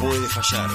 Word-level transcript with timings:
puede 0.00 0.28
fallar. 0.28 0.70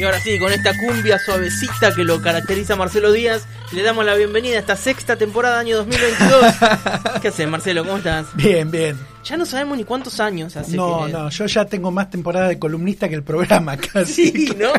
Y 0.00 0.02
ahora 0.02 0.18
sí, 0.18 0.38
con 0.38 0.50
esta 0.50 0.72
cumbia 0.78 1.18
suavecita 1.18 1.94
que 1.94 2.04
lo 2.04 2.22
caracteriza 2.22 2.74
Marcelo 2.74 3.12
Díaz, 3.12 3.46
le 3.72 3.82
damos 3.82 4.04
la 4.04 4.14
bienvenida 4.16 4.56
a 4.56 4.60
esta 4.60 4.76
sexta 4.76 5.16
temporada 5.16 5.60
año 5.60 5.76
2022. 5.76 6.54
¿Qué 7.22 7.28
haces, 7.28 7.48
Marcelo? 7.48 7.84
¿Cómo 7.84 7.98
estás? 7.98 8.26
Bien, 8.34 8.70
bien. 8.70 8.98
Ya 9.24 9.36
no 9.36 9.46
sabemos 9.46 9.76
ni 9.78 9.84
cuántos 9.84 10.18
años 10.18 10.56
hace 10.56 10.76
No, 10.76 11.06
que- 11.06 11.12
no, 11.12 11.28
yo 11.30 11.46
ya 11.46 11.64
tengo 11.66 11.90
más 11.90 12.10
temporada 12.10 12.48
de 12.48 12.58
columnista 12.58 13.08
que 13.08 13.14
el 13.14 13.22
programa 13.22 13.76
casi. 13.92 14.30
Sí, 14.30 14.54
¿no? 14.58 14.72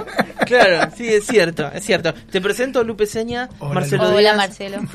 Claro, 0.45 0.91
sí, 0.97 1.07
es 1.07 1.25
cierto, 1.25 1.69
es 1.73 1.85
cierto. 1.85 2.13
Te 2.13 2.41
presento 2.41 2.79
a 2.79 2.83
Lupe 2.83 3.05
Seña, 3.05 3.49
Hola, 3.59 3.75
Marcelo. 3.75 4.04
Hola 4.09 4.19
Díaz. 4.19 4.37
Marcelo. 4.37 4.77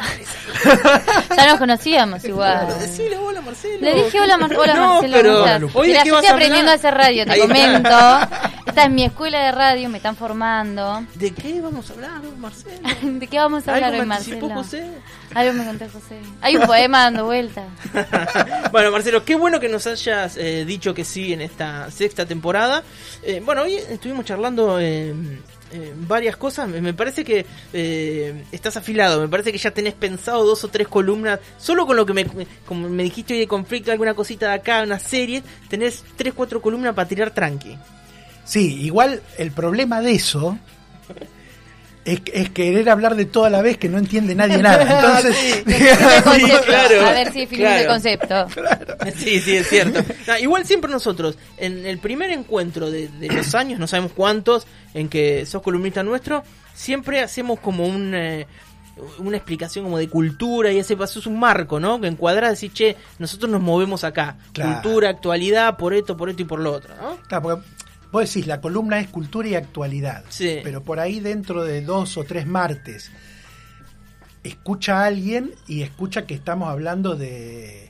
ya 1.36 1.46
nos 1.46 1.58
conocíamos 1.58 2.24
igual. 2.24 2.66
Decile 2.78 3.16
hola, 3.18 3.40
Marcelo. 3.40 3.78
Le 3.80 4.04
dije 4.04 4.20
hola, 4.20 4.36
Mar- 4.38 4.56
hola 4.56 4.74
No, 4.74 4.92
Marcelo. 4.94 5.16
pero 5.16 5.40
vas 5.42 5.62
estoy 6.24 6.26
aprendiendo 6.26 6.70
a 6.70 6.74
hacer 6.74 6.94
radio, 6.94 7.24
te 7.24 7.32
Ahí 7.32 7.40
está. 7.40 7.52
comento. 7.52 8.60
Esta 8.66 8.84
es 8.84 8.90
mi 8.90 9.04
escuela 9.04 9.38
de 9.44 9.52
radio, 9.52 9.88
me 9.88 9.96
están 9.98 10.16
formando. 10.16 11.04
¿De 11.14 11.32
qué 11.32 11.60
vamos 11.60 11.90
a 11.90 11.92
hablar, 11.94 12.20
Marcelo? 12.38 12.88
¿De 13.02 13.26
qué 13.26 13.38
vamos 13.38 13.66
a 13.66 13.74
hablar 13.74 13.90
¿Algo 13.90 14.02
hoy, 14.02 14.06
Marcelo? 14.06 14.48
José? 14.50 14.86
Algo 15.34 15.52
me 15.52 15.64
contó 15.64 15.84
José. 15.88 16.18
Hay 16.40 16.56
un 16.56 16.66
poema 16.66 17.04
dando 17.04 17.24
vuelta. 17.24 17.64
bueno, 18.72 18.90
Marcelo, 18.90 19.24
qué 19.24 19.36
bueno 19.36 19.60
que 19.60 19.68
nos 19.68 19.86
hayas 19.86 20.36
eh, 20.36 20.64
dicho 20.64 20.92
que 20.92 21.04
sí 21.04 21.32
en 21.32 21.40
esta 21.40 21.90
sexta 21.90 22.26
temporada. 22.26 22.82
Eh, 23.22 23.40
bueno, 23.44 23.62
hoy 23.62 23.76
estuvimos 23.76 24.24
charlando 24.24 24.80
eh, 24.80 25.14
eh, 25.72 25.94
varias 25.96 26.36
cosas. 26.36 26.68
Me 26.68 26.94
parece 26.94 27.24
que 27.24 27.46
eh, 27.72 28.44
estás 28.50 28.76
afilado. 28.76 29.20
Me 29.20 29.28
parece 29.28 29.52
que 29.52 29.58
ya 29.58 29.70
tenés 29.70 29.94
pensado 29.94 30.44
dos 30.44 30.64
o 30.64 30.68
tres 30.68 30.88
columnas. 30.88 31.38
Solo 31.58 31.86
con 31.86 31.96
lo 31.96 32.04
que 32.04 32.12
me, 32.12 32.26
como 32.66 32.88
me 32.88 33.04
dijiste 33.04 33.34
hoy 33.34 33.40
de 33.40 33.46
conflicto, 33.46 33.92
alguna 33.92 34.14
cosita 34.14 34.48
de 34.48 34.54
acá, 34.54 34.82
una 34.82 34.98
serie. 34.98 35.42
Tenés 35.68 36.04
tres, 36.16 36.34
cuatro 36.34 36.60
columnas 36.60 36.94
para 36.94 37.06
tirar 37.06 37.30
tranqui. 37.30 37.78
Sí, 38.44 38.82
igual 38.82 39.22
el 39.38 39.52
problema 39.52 40.00
de 40.00 40.12
eso 40.12 40.58
es, 42.12 42.22
es 42.32 42.50
querer 42.50 42.88
hablar 42.90 43.14
de 43.14 43.24
toda 43.24 43.50
la 43.50 43.62
vez 43.62 43.78
que 43.78 43.88
no 43.88 43.98
entiende 43.98 44.34
nadie 44.34 44.58
nada. 44.62 44.82
Entonces, 44.82 45.62
claro, 46.66 47.06
a 47.06 47.12
ver 47.12 47.32
si 47.32 47.40
definimos 47.40 47.72
el 47.72 48.18
claro. 48.18 48.46
concepto. 48.46 48.46
Sí, 49.16 49.40
sí, 49.40 49.56
es 49.56 49.68
cierto. 49.68 50.00
No, 50.26 50.38
igual 50.38 50.66
siempre 50.66 50.90
nosotros, 50.90 51.38
en 51.56 51.86
el 51.86 51.98
primer 51.98 52.30
encuentro 52.30 52.90
de, 52.90 53.08
de 53.08 53.28
los 53.28 53.54
años, 53.54 53.78
no 53.78 53.86
sabemos 53.86 54.12
cuántos, 54.12 54.66
en 54.94 55.08
que 55.08 55.46
sos 55.46 55.62
columnista 55.62 56.02
nuestro, 56.02 56.42
siempre 56.74 57.20
hacemos 57.20 57.60
como 57.60 57.86
un, 57.86 58.14
eh, 58.14 58.46
una 59.18 59.36
explicación 59.36 59.84
como 59.84 59.98
de 59.98 60.08
cultura 60.08 60.72
y 60.72 60.78
ese 60.78 60.96
paso 60.96 61.18
es 61.20 61.26
un 61.26 61.38
marco, 61.38 61.78
¿no? 61.78 62.00
Que 62.00 62.08
encuadra 62.08 62.50
decir, 62.50 62.72
che, 62.72 62.96
nosotros 63.18 63.50
nos 63.50 63.60
movemos 63.60 64.04
acá. 64.04 64.36
Claro. 64.52 64.80
Cultura, 64.82 65.10
actualidad, 65.10 65.76
por 65.76 65.94
esto, 65.94 66.16
por 66.16 66.28
esto 66.28 66.42
y 66.42 66.46
por 66.46 66.60
lo 66.60 66.72
otro, 66.72 66.94
¿no? 67.00 67.18
Claro, 67.28 67.42
porque 67.42 67.62
vos 68.12 68.26
decís, 68.26 68.46
la 68.46 68.60
columna 68.60 69.00
es 69.00 69.08
cultura 69.08 69.48
y 69.48 69.54
actualidad. 69.54 70.24
Sí. 70.28 70.60
Pero 70.62 70.82
por 70.82 71.00
ahí 71.00 71.20
dentro 71.20 71.62
de 71.64 71.82
dos 71.82 72.16
o 72.16 72.24
tres 72.24 72.46
martes, 72.46 73.10
escucha 74.42 75.02
a 75.02 75.06
alguien 75.06 75.52
y 75.66 75.82
escucha 75.82 76.26
que 76.26 76.34
estamos 76.34 76.68
hablando 76.68 77.16
de 77.16 77.89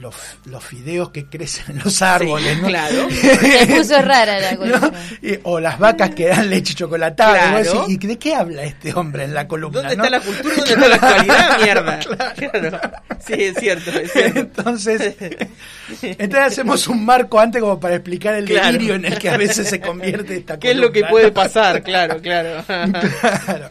los, 0.00 0.14
los 0.46 0.62
fideos 0.64 1.10
que 1.10 1.26
crecen 1.26 1.76
en 1.76 1.82
los 1.84 2.02
árboles, 2.02 2.54
Sí, 2.56 2.60
¿no? 2.62 2.68
claro. 2.68 3.08
Se 3.10 3.66
puso 3.66 4.02
rara 4.02 4.38
la 4.40 4.52
¿no? 4.52 4.58
columna. 4.58 4.92
Y- 5.22 5.38
o 5.44 5.60
las 5.60 5.78
vacas 5.78 6.10
que 6.14 6.26
dan 6.28 6.50
leche 6.50 6.74
chocolatada. 6.74 7.32
Claro. 7.32 7.58
y 7.64 7.68
vos 7.68 7.86
decís, 7.88 8.04
¿Y 8.04 8.06
de 8.06 8.18
qué 8.18 8.34
habla 8.34 8.62
este 8.64 8.92
hombre 8.94 9.24
en 9.24 9.34
la 9.34 9.46
columna? 9.48 9.80
¿Dónde 9.80 9.96
no? 9.96 10.04
está 10.04 10.18
la 10.18 10.24
cultura? 10.24 10.54
¿Dónde 10.56 10.72
está 10.72 10.88
la 10.88 10.94
actualidad? 10.96 11.58
Mierda. 11.62 11.98
Claro. 12.34 12.80
Sí, 13.26 13.32
es 13.34 13.56
cierto, 13.58 13.90
es 13.98 14.12
cierto. 14.12 14.38
Entonces, 14.40 15.14
entonces 16.02 16.38
hacemos 16.40 16.86
un 16.88 17.04
marco 17.04 17.40
antes 17.40 17.60
como 17.62 17.78
para 17.80 17.94
explicar 17.96 18.34
el 18.34 18.44
Claro. 18.44 18.66
delirio 18.72 18.94
en 18.96 19.04
el 19.06 19.18
que 19.18 19.30
a 19.30 19.36
veces 19.36 19.68
se 19.68 19.80
convierte 19.80 20.36
esta 20.36 20.58
¿Qué 20.58 20.72
es 20.72 20.76
lo 20.76 20.92
que 20.92 21.00
columna, 21.00 21.10
puede 21.10 21.32
pasar? 21.32 21.82
Claro, 21.82 22.20
claro. 22.20 22.62
Claro. 22.66 23.70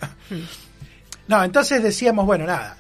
No, 1.28 1.44
entonces 1.44 1.82
decíamos, 1.82 2.26
bueno, 2.26 2.46
nada, 2.46 2.78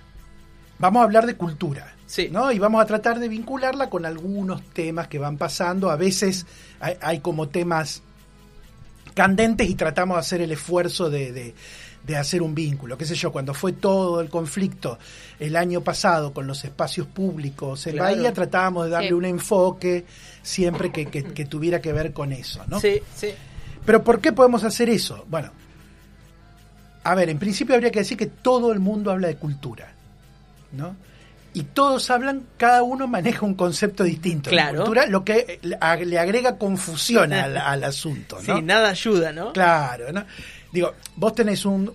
vamos 0.79 1.01
a 1.01 1.03
hablar 1.03 1.25
de 1.25 1.35
cultura. 1.35 1.92
Sí. 2.05 2.29
¿no? 2.31 2.51
Y 2.51 2.59
vamos 2.59 2.81
a 2.81 2.85
tratar 2.85 3.19
de 3.19 3.27
vincularla 3.27 3.89
con 3.89 4.05
algunos 4.05 4.61
temas 4.73 5.07
que 5.07 5.17
van 5.19 5.37
pasando. 5.37 5.89
A 5.89 5.95
veces 5.95 6.45
hay, 6.79 6.95
hay 7.01 7.19
como 7.19 7.47
temas 7.49 8.01
candentes 9.13 9.69
y 9.69 9.75
tratamos 9.75 10.15
de 10.15 10.19
hacer 10.19 10.41
el 10.41 10.51
esfuerzo 10.51 11.09
de, 11.09 11.31
de- 11.31 11.55
de 12.05 12.17
hacer 12.17 12.41
un 12.41 12.53
vínculo. 12.53 12.97
Qué 12.97 13.05
sé 13.05 13.15
yo, 13.15 13.31
cuando 13.31 13.53
fue 13.53 13.71
todo 13.71 14.19
el 14.19 14.29
conflicto 14.29 14.99
el 15.39 15.55
año 15.55 15.79
pasado 15.81 16.33
con 16.33 16.45
los 16.47 16.65
espacios 16.65 17.07
públicos 17.07 17.87
en 17.87 17.93
Claro. 17.93 18.13
Bahía, 18.17 18.33
tratábamos 18.33 18.85
de 18.85 18.91
darle 18.91 19.07
Sí. 19.07 19.13
un 19.13 19.23
enfoque 19.23 20.03
siempre 20.41 20.91
que, 20.91 21.05
que- 21.05 21.23
que 21.23 21.45
tuviera 21.45 21.79
que 21.79 21.93
ver 21.93 22.11
con 22.11 22.33
eso. 22.33 22.61
¿no? 22.67 22.81
Sí, 22.81 22.99
sí. 23.15 23.29
Pero 23.85 24.03
¿por 24.03 24.19
qué 24.19 24.33
podemos 24.33 24.65
hacer 24.65 24.89
eso? 24.89 25.23
Bueno, 25.29 25.51
a 27.05 27.15
ver, 27.15 27.29
en 27.29 27.39
principio 27.39 27.73
habría 27.75 27.91
que 27.91 27.99
decir 27.99 28.17
que 28.17 28.27
todo 28.27 28.73
el 28.73 28.79
mundo 28.79 29.09
habla 29.11 29.27
de 29.29 29.35
cultura, 29.37 29.93
¿no? 30.73 30.95
Y 31.55 31.63
todos 31.63 32.09
hablan, 32.09 32.47
cada 32.57 32.81
uno 32.83 33.07
maneja 33.07 33.45
un 33.45 33.53
concepto 33.53 34.03
distinto 34.03 34.49
de 34.49 34.55
cultura, 34.77 35.05
lo 35.05 35.23
que 35.23 35.59
le 35.61 35.77
ag- 35.79 36.03
le 36.05 36.17
agrega 36.17 36.57
confusión 36.57 37.31
al, 37.33 37.57
al 37.57 37.83
asunto, 37.83 38.39
¿no? 38.47 38.55
Sí, 38.57 38.61
nada 38.63 38.89
ayuda, 38.89 39.31
¿no? 39.31 39.53
Claro, 39.53 40.11
¿no? 40.11 40.25
Digo, 40.71 40.93
vos 41.15 41.35
tenés 41.35 41.63
un, 41.65 41.93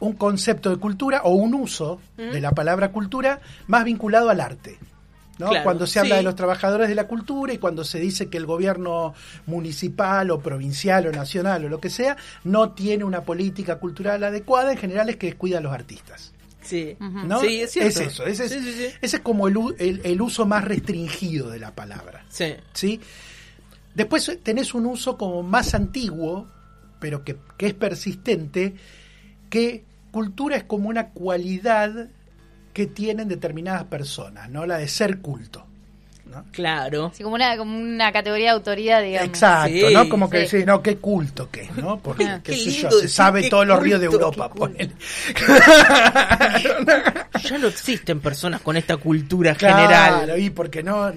un 0.00 0.12
concepto 0.12 0.70
de 0.70 0.76
cultura 0.76 1.22
o 1.24 1.30
un 1.34 1.54
uso 1.54 2.00
de 2.16 2.40
la 2.40 2.52
palabra 2.52 2.92
cultura 2.92 3.40
más 3.66 3.84
vinculado 3.84 4.30
al 4.30 4.40
arte. 4.40 4.78
¿no? 5.38 5.48
Claro, 5.48 5.64
cuando 5.64 5.84
se 5.88 5.98
habla 5.98 6.14
sí. 6.14 6.18
de 6.18 6.22
los 6.22 6.36
trabajadores 6.36 6.88
de 6.88 6.94
la 6.94 7.08
cultura 7.08 7.52
y 7.52 7.58
cuando 7.58 7.82
se 7.82 7.98
dice 7.98 8.28
que 8.28 8.36
el 8.38 8.46
gobierno 8.46 9.14
municipal 9.46 10.30
o 10.30 10.38
provincial 10.38 11.08
o 11.08 11.10
nacional 11.10 11.64
o 11.64 11.68
lo 11.68 11.80
que 11.80 11.90
sea 11.90 12.16
no 12.44 12.70
tiene 12.70 13.02
una 13.02 13.22
política 13.22 13.80
cultural 13.80 14.22
adecuada, 14.22 14.70
en 14.70 14.78
general 14.78 15.08
es 15.08 15.16
que 15.16 15.26
descuida 15.26 15.58
a 15.58 15.60
los 15.60 15.72
artistas. 15.72 16.32
Sí. 16.64 16.96
¿no? 17.00 17.40
Sí, 17.40 17.60
es 17.60 17.70
cierto. 17.72 18.00
eso, 18.00 18.26
ese 18.26 18.44
es, 18.46 18.52
Sí, 18.52 18.60
sí, 18.60 18.72
sí. 18.72 18.86
ese 19.00 19.16
es 19.16 19.22
como 19.22 19.46
el, 19.48 19.56
el- 19.78 20.00
el 20.04 20.20
uso 20.20 20.46
más 20.46 20.64
restringido 20.64 21.50
de 21.50 21.58
la 21.58 21.74
palabra. 21.74 22.24
Sí. 22.28 22.54
¿sí? 22.72 23.00
Después 23.94 24.38
tenés 24.42 24.74
un 24.74 24.86
uso 24.86 25.16
como 25.16 25.42
más 25.42 25.74
antiguo, 25.74 26.48
pero 26.98 27.22
que, 27.24 27.36
que 27.56 27.66
es 27.66 27.74
persistente, 27.74 28.74
que 29.50 29.84
cultura 30.10 30.56
es 30.56 30.64
como 30.64 30.88
una 30.88 31.10
cualidad 31.10 32.08
que 32.72 32.86
tienen 32.86 33.28
determinadas 33.28 33.84
personas, 33.84 34.50
¿no? 34.50 34.66
La 34.66 34.78
de 34.78 34.88
ser 34.88 35.20
culto. 35.20 35.66
¿No? 36.34 36.44
Claro. 36.52 37.06
Así 37.12 37.22
como 37.22 37.34
una, 37.36 37.56
como 37.56 37.76
una 37.78 38.12
categoría 38.12 38.46
de 38.46 38.50
autoridad, 38.56 39.02
digamos. 39.02 39.28
Exacto, 39.28 39.88
Sí, 39.88 39.94
¿no? 39.94 40.08
Como 40.08 40.28
que 40.30 40.46
sí. 40.46 40.56
decís, 40.56 40.66
no, 40.66 40.82
qué 40.82 40.96
culto 40.96 41.50
que 41.50 41.62
es, 41.62 41.76
¿no? 41.76 41.98
Porque, 42.00 42.24
Ah. 42.24 42.40
qué 42.42 42.52
Qué 42.52 42.58
sé 42.58 42.70
yo, 42.72 42.88
lindo 42.88 42.98
se 43.00 43.08
sabe 43.08 43.48
todos 43.48 43.66
los 43.66 43.80
ríos 43.80 44.00
de 44.00 44.08
culto, 44.08 44.26
Europa, 44.26 44.48
culto. 44.50 44.78
Ya 47.44 47.58
no 47.58 47.68
existen 47.68 48.20
personas 48.20 48.60
con 48.62 48.76
esta 48.76 48.96
cultura 48.96 49.54
Claro, 49.54 49.76
general. 50.22 50.40
y 50.40 50.50
porque 50.50 50.82
no... 50.82 51.12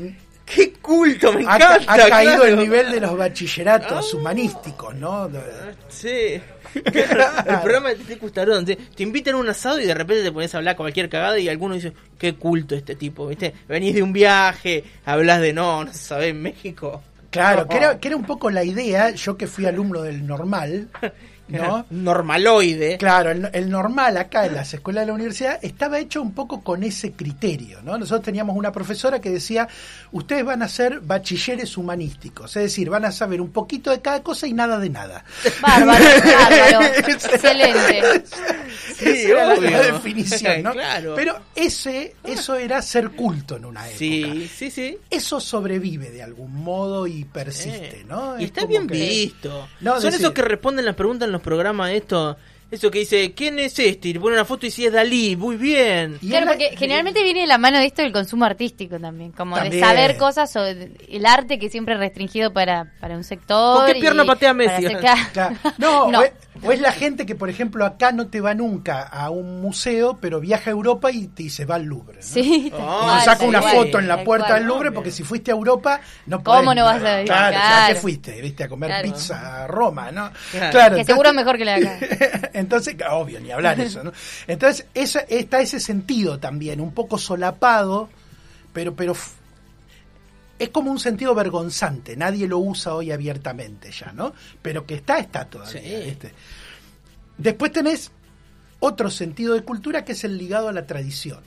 ¡Qué 0.53 0.71
culto! 0.73 1.33
Me 1.33 1.39
Ha, 1.45 1.55
encanta. 1.57 1.75
ha 1.93 1.97
caído 2.09 2.35
claro. 2.37 2.45
el 2.45 2.55
nivel 2.57 2.91
de 2.91 2.99
los 3.01 3.17
bachilleratos 3.17 4.11
Ah. 4.13 4.17
humanísticos, 4.17 4.95
¿no? 4.95 5.27
De- 5.27 5.41
Sí. 5.89 6.41
El 6.75 7.59
programa 7.61 7.89
de 7.89 7.95
Tete 7.95 8.17
Custarón. 8.17 8.65
Te, 8.65 8.75
te 8.75 9.03
invitan 9.03 9.35
a 9.35 9.37
un 9.37 9.49
asado 9.49 9.79
y 9.79 9.85
de 9.85 9.93
repente 9.93 10.23
te 10.23 10.31
pones 10.31 10.53
a 10.53 10.59
hablar 10.59 10.75
cualquier 10.77 11.09
cagada 11.09 11.37
y 11.39 11.49
alguno 11.49 11.75
dice, 11.75 11.91
qué 12.17 12.35
culto 12.35 12.75
este 12.75 12.95
tipo, 12.95 13.27
¿viste? 13.27 13.53
Venís 13.67 13.95
de 13.95 14.03
un 14.03 14.13
viaje, 14.13 14.83
hablas 15.05 15.41
de 15.41 15.51
no, 15.53 15.83
no 15.83 15.93
sabés, 15.93 16.33
México. 16.33 17.01
Claro, 17.29 17.67
que 17.67 17.77
era, 17.77 17.99
que 17.99 18.07
era 18.07 18.17
un 18.17 18.25
poco 18.25 18.49
la 18.49 18.63
idea, 18.63 19.09
yo 19.11 19.35
que 19.37 19.47
fui 19.47 19.65
alumno 19.65 20.01
del 20.01 20.25
normal, 20.25 20.87
¿no? 21.47 21.85
Normaloide. 21.89 22.97
Claro, 22.97 23.31
el, 23.31 23.49
el 23.53 23.69
normal 23.69 24.17
acá 24.17 24.45
en 24.45 24.55
las 24.55 24.73
escuelas 24.73 25.03
de 25.03 25.07
la 25.07 25.13
universidad 25.13 25.59
estaba 25.61 25.99
hecho 25.99 26.21
un 26.21 26.33
poco 26.33 26.61
con 26.61 26.83
ese 26.83 27.11
criterio, 27.13 27.81
¿no? 27.83 27.97
Nosotros 27.97 28.23
teníamos 28.25 28.55
una 28.55 28.71
profesora 28.71 29.19
que 29.21 29.29
decía, 29.29 29.67
ustedes 30.11 30.43
van 30.45 30.61
a 30.63 30.67
ser 30.67 30.99
bachilleres 31.01 31.77
humanísticos, 31.77 32.55
es 32.55 32.63
decir, 32.63 32.89
van 32.89 33.05
a 33.05 33.11
saber 33.11 33.41
un 33.41 33.51
poquito 33.51 33.91
de 33.91 34.01
cada 34.01 34.21
cosa 34.23 34.47
y 34.47 34.53
nada 34.53 34.79
de 34.79 34.89
nada. 34.89 35.23
Bárbaro, 35.61 36.05
bárbaro. 36.25 36.85
Excelente. 37.07 38.23
Esa 38.99 39.09
era 39.09 39.45
la- 39.47 39.53
obvio. 39.53 39.69
la 39.69 39.81
definición, 39.83 40.63
¿no? 40.63 40.71
Claro. 40.71 41.13
Pero 41.15 41.39
ese, 41.55 42.15
eso 42.23 42.55
era 42.55 42.81
ser 42.81 43.11
culto 43.11 43.55
en 43.57 43.65
una 43.65 43.81
época. 43.87 43.97
Sí, 43.99 44.49
sí, 44.55 44.71
sí. 44.71 44.97
Eso 45.09 45.39
sobrevive 45.39 46.09
de 46.11 46.23
algún 46.23 46.53
modo 46.63 47.07
y 47.07 47.23
persiste, 47.25 48.01
Eh, 48.01 48.05
¿no? 48.07 48.39
Y 48.39 48.43
Es 48.45 48.49
está 48.51 48.65
bien 48.65 48.87
que- 48.87 48.93
visto. 48.95 49.67
No, 49.81 49.95
Son 50.01 50.11
decir- 50.11 50.19
esos 50.21 50.33
que 50.33 50.41
responden 50.41 50.85
las 50.85 50.95
preguntas 50.95 51.27
en 51.27 51.31
los 51.31 51.36
programas 51.41 51.89
de 51.89 51.97
esto. 51.97 52.37
Eso 52.69 52.91
que 52.91 52.99
dice, 52.99 53.33
¿quién 53.33 53.59
es 53.59 53.79
este? 53.79 54.09
Y 54.09 54.13
le 54.15 54.19
pone 54.19 54.35
una 54.35 54.43
foto 54.43 54.65
y 54.65 54.71
si 54.71 54.85
es 54.85 54.91
Dalí, 54.91 55.37
muy 55.37 55.55
bien. 55.55 56.17
Y 56.21 56.27
Claro, 56.31 56.47
porque 56.47 56.75
generalmente 56.75 57.23
viene 57.23 57.39
de 57.41 57.47
la 57.47 57.57
mano 57.57 57.77
de 57.79 57.85
esto 57.85 58.01
el 58.01 58.11
consumo 58.11 58.43
artístico 58.43 58.99
también, 58.99 59.31
como 59.31 59.55
También. 59.55 59.79
de 59.81 59.87
saber 59.87 60.17
cosas 60.17 60.51
sobre 60.51 60.91
el 61.07 61.25
arte 61.25 61.59
que 61.59 61.69
siempre 61.69 61.93
es 61.93 61.99
restringido 62.01 62.51
para, 62.51 62.91
para 62.99 63.15
un 63.15 63.23
sector. 63.23 63.77
¿Con 63.77 63.93
qué 63.93 64.01
pierna 64.01 64.25
y 64.25 64.27
patea 64.27 64.53
Messi? 64.53 64.85
hacer- 64.85 64.99
claro. 64.99 65.21
Claro. 65.31 65.55
No, 65.77 66.11
No. 66.11 66.21
O, 66.63 66.71
es, 66.71 66.79
la 66.81 66.91
gente 66.91 67.25
que, 67.25 67.35
por 67.35 67.49
ejemplo, 67.49 67.85
acá 67.85 68.11
no 68.11 68.27
te 68.27 68.41
va 68.41 68.53
nunca 68.53 69.01
a 69.03 69.29
un 69.29 69.61
museo, 69.61 70.17
pero 70.21 70.39
viaja 70.39 70.69
a 70.69 70.73
Europa 70.73 71.11
y 71.11 71.27
te 71.27 71.43
dice 71.43 71.65
va 71.65 71.75
al 71.75 71.83
Louvre. 71.83 72.17
¿no? 72.17 72.21
Sí, 72.21 72.71
Ah, 72.77 73.19
Y 73.21 73.25
saca 73.25 73.43
una 73.45 73.61
foto 73.61 73.99
en 73.99 74.07
la 74.07 74.23
puerta 74.23 74.47
cual. 74.47 74.59
del 74.59 74.67
Louvre 74.67 74.91
porque 74.91 75.11
si 75.11 75.23
fuiste 75.23 75.51
a 75.51 75.55
Europa 75.55 75.99
no 76.25 76.43
¿Cómo 76.43 76.71
podés- 76.71 76.75
no 76.75 76.83
vas 76.85 77.03
a 77.03 77.21
ir? 77.21 77.27
Claro, 77.27 77.47
o 77.55 77.59
sea, 77.59 77.67
¿a 77.67 77.77
Claro. 77.79 77.93
qué 77.93 77.99
fuiste? 78.01 78.41
¿Viste? 78.41 78.63
A 78.63 78.69
comer 78.69 78.89
Claro. 78.89 79.03
pizza 79.13 79.63
a 79.63 79.67
Roma, 79.67 80.11
¿no? 80.11 80.31
Claro. 80.51 80.95
Que 80.95 81.03
seguro 81.05 81.29
es 81.29 81.35
mejor 81.35 81.57
que 81.57 81.65
la 81.65 81.79
de 81.79 81.87
acá. 81.87 82.49
Entonces, 82.53 82.95
obvio, 83.09 83.39
ni 83.39 83.51
hablar 83.51 83.79
eso, 83.79 84.03
¿no? 84.03 84.11
Entonces, 84.47 84.85
esa, 84.93 85.19
está 85.21 85.59
ese 85.61 85.79
sentido 85.79 86.39
también, 86.39 86.81
un 86.81 86.93
poco 86.93 87.17
solapado, 87.17 88.09
pero, 88.73 88.95
pero 88.95 89.15
es 90.59 90.69
como 90.69 90.91
un 90.91 90.99
sentido 90.99 91.35
vergonzante, 91.35 92.15
nadie 92.15 92.47
lo 92.47 92.57
usa 92.59 92.95
hoy 92.95 93.11
abiertamente 93.11 93.91
ya, 93.91 94.11
¿no? 94.11 94.33
Pero 94.61 94.85
que 94.85 94.95
está, 94.95 95.19
está 95.19 95.45
todavía. 95.45 95.81
Sí. 95.81 96.05
¿viste? 96.05 96.31
Después 97.37 97.71
tenés 97.71 98.11
otro 98.79 99.09
sentido 99.09 99.53
de 99.53 99.63
cultura 99.63 100.03
que 100.03 100.13
es 100.13 100.23
el 100.23 100.37
ligado 100.37 100.69
a 100.69 100.73
la 100.73 100.85
tradición, 100.85 101.41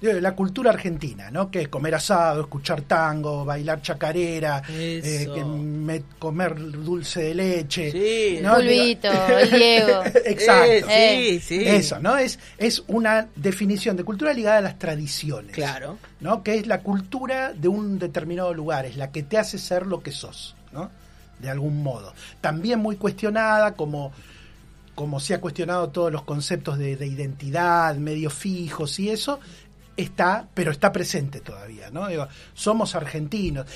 La 0.00 0.36
cultura 0.36 0.70
argentina, 0.70 1.28
¿no? 1.32 1.50
Que 1.50 1.62
es 1.62 1.68
comer 1.68 1.96
asado, 1.96 2.42
escuchar 2.42 2.82
tango, 2.82 3.44
bailar 3.44 3.82
chacarera, 3.82 4.62
eh, 4.68 5.00
Eso. 5.02 5.34
que 5.34 5.44
me- 5.44 6.02
comer 6.20 6.54
dulce 6.56 7.20
de 7.22 7.34
leche. 7.34 7.90
Sí. 7.90 8.38
¿no? 8.40 8.54
Pulvito, 8.54 9.08
el 9.10 9.50
Diego. 9.50 10.02
Exacto. 10.24 10.86
Eh, 10.88 11.40
sí, 11.42 11.58
sí. 11.58 11.64
Eso, 11.66 11.98
¿no? 11.98 12.16
Es, 12.16 12.38
es 12.58 12.84
una 12.86 13.26
definición 13.34 13.96
de 13.96 14.04
cultura 14.04 14.32
ligada 14.32 14.58
a 14.58 14.60
las 14.60 14.78
tradiciones. 14.78 15.52
Claro. 15.52 15.98
¿No? 16.20 16.44
Que 16.44 16.54
es 16.58 16.68
la 16.68 16.80
cultura 16.82 17.52
de 17.52 17.66
un 17.66 17.98
determinado 17.98 18.54
lugar, 18.54 18.86
es 18.86 18.96
la 18.96 19.10
que 19.10 19.24
te 19.24 19.36
hace 19.36 19.58
ser 19.58 19.84
lo 19.86 20.00
que 20.00 20.12
sos, 20.12 20.54
¿no? 20.72 20.90
De 21.40 21.50
algún 21.50 21.82
modo. 21.82 22.14
También 22.40 22.78
muy 22.78 22.94
cuestionada, 22.94 23.74
como, 23.74 24.12
como 24.94 25.18
se 25.18 25.34
ha 25.34 25.40
cuestionado 25.40 25.88
todos 25.90 26.12
los 26.12 26.22
conceptos 26.22 26.78
de, 26.78 26.94
de 26.96 27.06
identidad, 27.08 27.96
medios 27.96 28.34
fijos 28.34 28.98
y 29.00 29.10
eso, 29.10 29.40
está, 29.98 30.48
pero 30.54 30.70
está 30.70 30.92
presente 30.92 31.40
todavía, 31.40 31.90
¿no? 31.90 32.06
Digo, 32.08 32.28
somos 32.54 32.94
argentinos. 32.94 33.66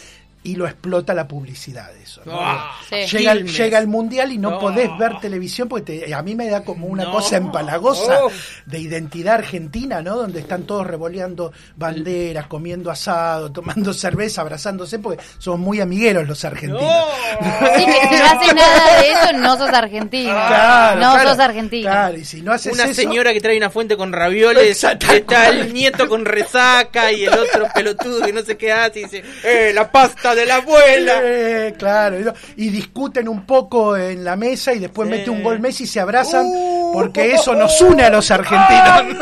Y 0.44 0.56
lo 0.56 0.66
explota 0.66 1.14
la 1.14 1.28
publicidad 1.28 1.94
eso. 1.96 2.20
¿no? 2.24 2.32
Ah, 2.40 2.72
Sí. 2.88 2.96
Llega, 3.16 3.30
el, 3.32 3.46
llega 3.46 3.78
el 3.78 3.86
mundial 3.86 4.32
y 4.32 4.38
no 4.38 4.50
No. 4.50 4.58
podés 4.58 4.90
ver 4.98 5.20
televisión 5.20 5.68
porque 5.68 6.00
te- 6.00 6.14
a 6.14 6.20
mí 6.22 6.34
me 6.34 6.48
da 6.48 6.64
como 6.64 6.86
una 6.88 7.04
No. 7.04 7.12
cosa 7.12 7.36
empalagosa 7.36 8.24
Oh. 8.24 8.30
de 8.66 8.78
identidad 8.80 9.34
argentina, 9.36 10.02
¿no? 10.02 10.16
Donde 10.16 10.40
están 10.40 10.64
todos 10.64 10.84
revoleando 10.86 11.52
banderas, 11.76 12.46
comiendo 12.48 12.90
asado, 12.90 13.52
tomando 13.52 13.92
cerveza, 13.94 14.40
abrazándose, 14.40 14.98
porque 14.98 15.22
somos 15.38 15.60
muy 15.60 15.80
amigueros 15.80 16.26
los 16.26 16.44
argentinos. 16.44 16.82
Que 17.40 17.78
si 17.80 18.16
no 18.18 18.24
haces 18.26 18.54
nada 18.54 19.00
de 19.00 19.08
eso, 19.10 19.32
no 19.38 19.56
sos 19.56 19.68
argentino. 19.70 20.32
Claro, 20.32 21.00
no 21.00 21.12
claro, 21.14 21.28
sos 21.30 21.38
argentino. 21.38 21.88
Claro, 21.90 22.18
y 22.18 22.24
si 22.24 22.42
no 22.42 22.52
haces 22.52 22.72
Una 22.72 22.84
eso, 22.84 22.94
señora 22.94 23.32
que 23.32 23.40
trae 23.40 23.56
una 23.56 23.70
fuente 23.70 23.96
con 23.96 24.12
ravioles, 24.12 24.82
está 24.84 25.48
el 25.50 25.72
nieto 25.72 26.08
con 26.08 26.24
resaca 26.24 27.12
y 27.12 27.24
el 27.24 27.32
otro 27.32 27.68
pelotudo 27.74 28.22
que 28.26 28.32
no 28.32 28.42
sé 28.42 28.56
qué 28.56 28.72
hace 28.72 29.00
y 29.00 29.04
dice, 29.04 29.22
¡eh, 29.44 29.70
la 29.74 29.90
pasta 29.90 30.31
de 30.34 30.46
la 30.46 30.56
abuela! 30.56 31.20
Eh, 31.23 31.75
claro, 31.79 32.34
y, 32.56 32.69
discuten 32.70 33.29
un 33.29 33.44
poco 33.46 33.96
en 33.96 34.25
la 34.25 34.37
mesa 34.37 34.73
y 34.73 34.79
después 34.79 35.08
Sí. 35.08 35.14
mete 35.17 35.31
un 35.31 35.43
gol 35.43 35.61
Messi 35.61 35.84
y 35.84 35.87
se 35.87 36.00
abrazan 36.00 36.46
Uh. 36.46 36.90
porque 36.93 37.32
eso 37.34 37.55
nos 37.55 37.81
une 37.81 38.02
a 38.05 38.11
los 38.11 38.31
argentinos. 38.31 39.17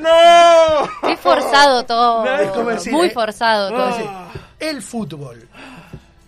¡No! 0.00 0.88
Qué 1.08 1.16
forzado 1.16 1.84
todo. 1.84 2.24
No, 2.24 2.34
es 2.38 2.50
como 2.50 2.70
decir, 2.70 2.92
Muy 2.92 3.08
eh, 3.08 3.10
forzado 3.10 3.70
todo. 3.70 3.88
Es 3.90 3.96
decir, 3.96 4.10
el 4.60 4.82
fútbol, 4.82 5.48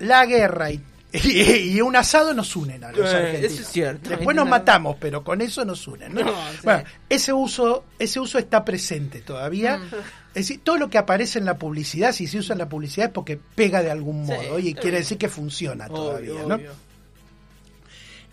la 0.00 0.24
guerra 0.26 0.70
y, 0.70 0.80
y- 1.12 1.76
y 1.76 1.80
un 1.80 1.96
asado 1.96 2.32
nos 2.34 2.54
unen 2.56 2.84
a 2.84 2.92
los 2.92 3.12
Eh, 3.12 3.16
argentinos. 3.16 3.52
eso 3.52 3.62
es 3.62 3.68
cierto. 3.68 4.10
Después 4.10 4.36
nos 4.36 4.48
matamos, 4.48 4.96
pero 5.00 5.22
con 5.24 5.40
eso 5.40 5.64
nos 5.64 5.86
unen. 5.88 6.14
¿no? 6.14 6.22
No, 6.24 6.30
sí. 6.52 6.58
Bueno, 6.62 6.84
ese 7.08 7.32
uso, 7.32 7.84
ese 7.98 8.20
uso 8.20 8.38
está 8.38 8.64
presente 8.64 9.20
todavía. 9.22 9.78
Mm. 9.78 9.90
Es 10.30 10.46
decir, 10.46 10.60
todo 10.62 10.76
lo 10.76 10.90
que 10.90 10.98
aparece 10.98 11.40
en 11.40 11.44
la 11.44 11.58
publicidad, 11.58 12.12
si 12.12 12.28
se 12.28 12.38
usa 12.38 12.52
en 12.52 12.60
la 12.60 12.68
publicidad 12.68 13.08
es 13.08 13.12
porque 13.12 13.36
pega 13.36 13.82
de 13.82 13.90
algún 13.90 14.26
Sí, 14.26 14.32
modo 14.32 14.58
y 14.60 14.74
quiere 14.74 14.98
decir 14.98 15.18
que 15.18 15.28
funciona 15.28 15.88
todavía. 15.88 16.44
¿no? 16.46 16.54
obvio. 16.54 16.72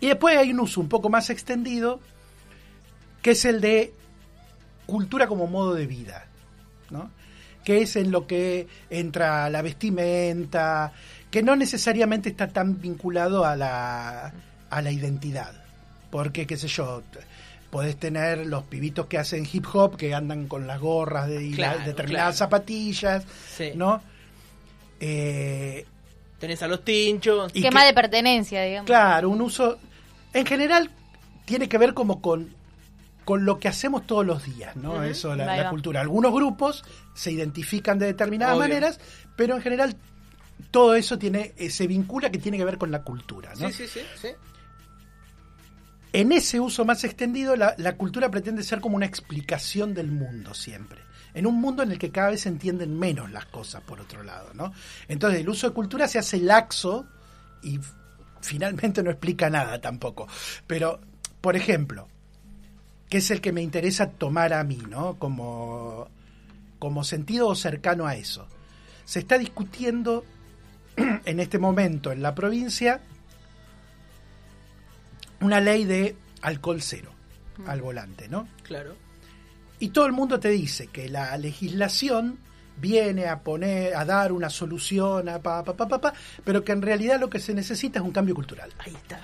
Y 0.00 0.06
después 0.06 0.36
hay 0.36 0.52
un 0.52 0.60
uso 0.60 0.80
un 0.80 0.88
poco 0.88 1.08
más 1.08 1.28
extendido, 1.28 1.98
que 3.20 3.32
es 3.32 3.44
el 3.44 3.60
de 3.60 3.92
cultura 4.86 5.26
como 5.26 5.48
modo 5.48 5.74
de 5.74 5.86
vida, 5.86 6.28
¿no? 6.90 7.10
que 7.64 7.82
es 7.82 7.96
en 7.96 8.12
lo 8.12 8.26
que 8.26 8.68
entra 8.88 9.50
la 9.50 9.60
vestimenta, 9.60 10.92
que 11.30 11.42
no 11.42 11.56
necesariamente 11.56 12.28
está 12.28 12.48
tan 12.48 12.80
vinculado 12.80 13.44
a 13.44 13.56
la, 13.56 14.32
a 14.70 14.82
la 14.82 14.90
identidad, 14.92 15.52
porque, 16.10 16.46
qué 16.46 16.56
sé 16.56 16.68
yo, 16.68 17.02
podés 17.70 17.96
tener 17.96 18.46
los 18.46 18.64
pibitos 18.64 19.06
que 19.06 19.18
hacen 19.18 19.46
hip 19.50 19.66
hop, 19.72 19.96
que 19.96 20.14
andan 20.14 20.46
con 20.48 20.66
las 20.66 20.80
gorras 20.80 21.28
de 21.28 21.50
Claro, 21.52 21.80
determinadas 21.84 22.36
claro. 22.36 22.50
zapatillas, 22.50 23.24
Sí. 23.56 23.72
¿no? 23.74 24.02
Eh, 25.00 25.86
Tenés 26.38 26.62
a 26.62 26.68
los 26.68 26.84
tinchos. 26.84 27.50
y 27.54 27.62
Qué 27.62 27.68
que- 27.68 27.74
más 27.74 27.84
de 27.86 27.92
pertenencia, 27.94 28.62
digamos. 28.62 28.86
Claro, 28.86 29.28
un 29.30 29.40
uso. 29.42 29.78
En 30.32 30.46
general, 30.46 30.90
tiene 31.44 31.68
que 31.68 31.78
ver 31.78 31.94
como 31.94 32.20
con, 32.20 32.54
con 33.24 33.44
lo 33.44 33.58
que 33.58 33.68
hacemos 33.68 34.06
todos 34.06 34.24
los 34.24 34.44
días, 34.44 34.76
¿no? 34.76 35.02
Eso, 35.02 35.34
la, 35.34 35.68
cultura. 35.70 36.00
Algunos 36.00 36.32
grupos 36.32 36.84
se 37.14 37.32
identifican 37.32 37.98
de 37.98 38.06
determinadas 38.06 38.54
Obvio. 38.56 38.68
maneras, 38.68 39.00
pero 39.36 39.56
en 39.56 39.62
general 39.62 39.96
todo 40.70 40.94
eso 40.94 41.18
tiene 41.18 41.52
eh, 41.56 41.70
se 41.70 41.86
vincula 41.86 42.30
que 42.30 42.38
tiene 42.38 42.56
que 42.58 42.64
ver 42.64 42.78
con 42.78 42.90
la 42.90 43.02
cultura, 43.02 43.52
¿no? 43.58 43.68
Sí, 43.68 43.72
sí, 43.72 43.86
sí, 43.88 44.00
sí. 44.20 44.28
En 46.18 46.32
ese 46.32 46.58
uso 46.58 46.84
más 46.84 47.04
extendido, 47.04 47.54
la, 47.54 47.96
cultura 47.96 48.28
pretende 48.28 48.64
ser 48.64 48.80
como 48.80 48.96
una 48.96 49.06
explicación 49.06 49.94
del 49.94 50.10
mundo 50.10 50.52
siempre. 50.52 51.00
En 51.32 51.46
un 51.46 51.60
mundo 51.60 51.84
en 51.84 51.92
el 51.92 51.98
que 52.00 52.10
cada 52.10 52.30
vez 52.30 52.40
se 52.40 52.48
entienden 52.48 52.98
menos 52.98 53.30
las 53.30 53.46
cosas, 53.46 53.82
por 53.82 54.00
otro 54.00 54.24
lado, 54.24 54.50
¿no? 54.52 54.72
Entonces, 55.06 55.38
el 55.38 55.48
uso 55.48 55.68
de 55.68 55.74
cultura 55.74 56.08
se 56.08 56.18
hace 56.18 56.40
laxo 56.40 57.06
y 57.62 57.78
finalmente 58.40 59.00
no 59.04 59.12
explica 59.12 59.48
nada 59.48 59.80
tampoco. 59.80 60.26
Pero, 60.66 60.98
por 61.40 61.54
ejemplo, 61.54 62.08
que 63.08 63.18
es 63.18 63.30
el 63.30 63.40
que 63.40 63.52
me 63.52 63.62
interesa 63.62 64.10
tomar 64.10 64.54
a 64.54 64.64
mí, 64.64 64.82
¿no? 64.88 65.20
Como, 65.20 66.08
como 66.80 67.04
sentido 67.04 67.54
cercano 67.54 68.08
a 68.08 68.16
eso. 68.16 68.48
Se 69.04 69.20
está 69.20 69.38
discutiendo 69.38 70.24
en 70.96 71.38
este 71.38 71.60
momento 71.60 72.10
en 72.10 72.22
la 72.22 72.34
provincia 72.34 73.02
una 75.40 75.60
ley 75.60 75.84
de 75.84 76.16
alcohol 76.42 76.80
cero 76.82 77.12
al 77.66 77.80
volante, 77.82 78.28
¿no? 78.28 78.46
Claro. 78.62 78.94
Y 79.80 79.88
todo 79.90 80.06
el 80.06 80.12
mundo 80.12 80.38
te 80.40 80.48
dice 80.50 80.88
que 80.88 81.08
la 81.08 81.36
legislación 81.36 82.38
viene 82.80 83.26
a 83.26 83.40
poner, 83.40 83.94
a 83.96 84.04
dar 84.04 84.30
una 84.32 84.50
solución 84.50 85.28
a 85.28 85.40
pa, 85.40 85.64
pa, 85.64 85.74
pa, 85.74 85.88
pa, 85.88 86.00
pa, 86.00 86.12
pero 86.44 86.62
que 86.64 86.72
en 86.72 86.82
realidad 86.82 87.18
lo 87.20 87.28
que 87.28 87.40
se 87.40 87.52
necesita 87.54 87.98
es 87.98 88.04
un 88.04 88.12
cambio 88.12 88.34
cultural. 88.34 88.70
Ahí 88.78 88.94
está. 88.94 89.20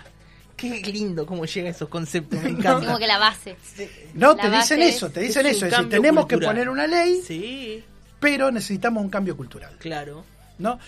Qué 0.56 0.80
lindo 0.82 1.26
cómo 1.26 1.44
llegan 1.44 1.70
esos 1.72 1.88
conceptos, 1.88 2.40
me 2.42 2.48
Como 2.54 2.58
encanta. 2.58 2.98
que 2.98 3.06
la 3.06 3.18
base. 3.18 3.56
No, 4.14 4.34
La 4.34 4.42
te 4.42 4.48
base 4.48 4.74
dicen 4.76 4.82
es- 4.88 4.96
eso, 4.96 5.10
te 5.10 5.20
dicen 5.20 5.46
es 5.46 5.56
eso, 5.56 5.66
es 5.66 5.72
decir, 5.72 5.88
tenemos 5.88 6.26
que 6.26 6.38
poner 6.38 6.68
una 6.68 6.86
ley, 6.86 7.20
Sí, 7.26 7.84
pero 8.20 8.50
necesitamos 8.50 9.02
un 9.02 9.10
cambio 9.10 9.36
cultural. 9.36 9.74
claro. 9.78 10.24
¿no? 10.58 10.78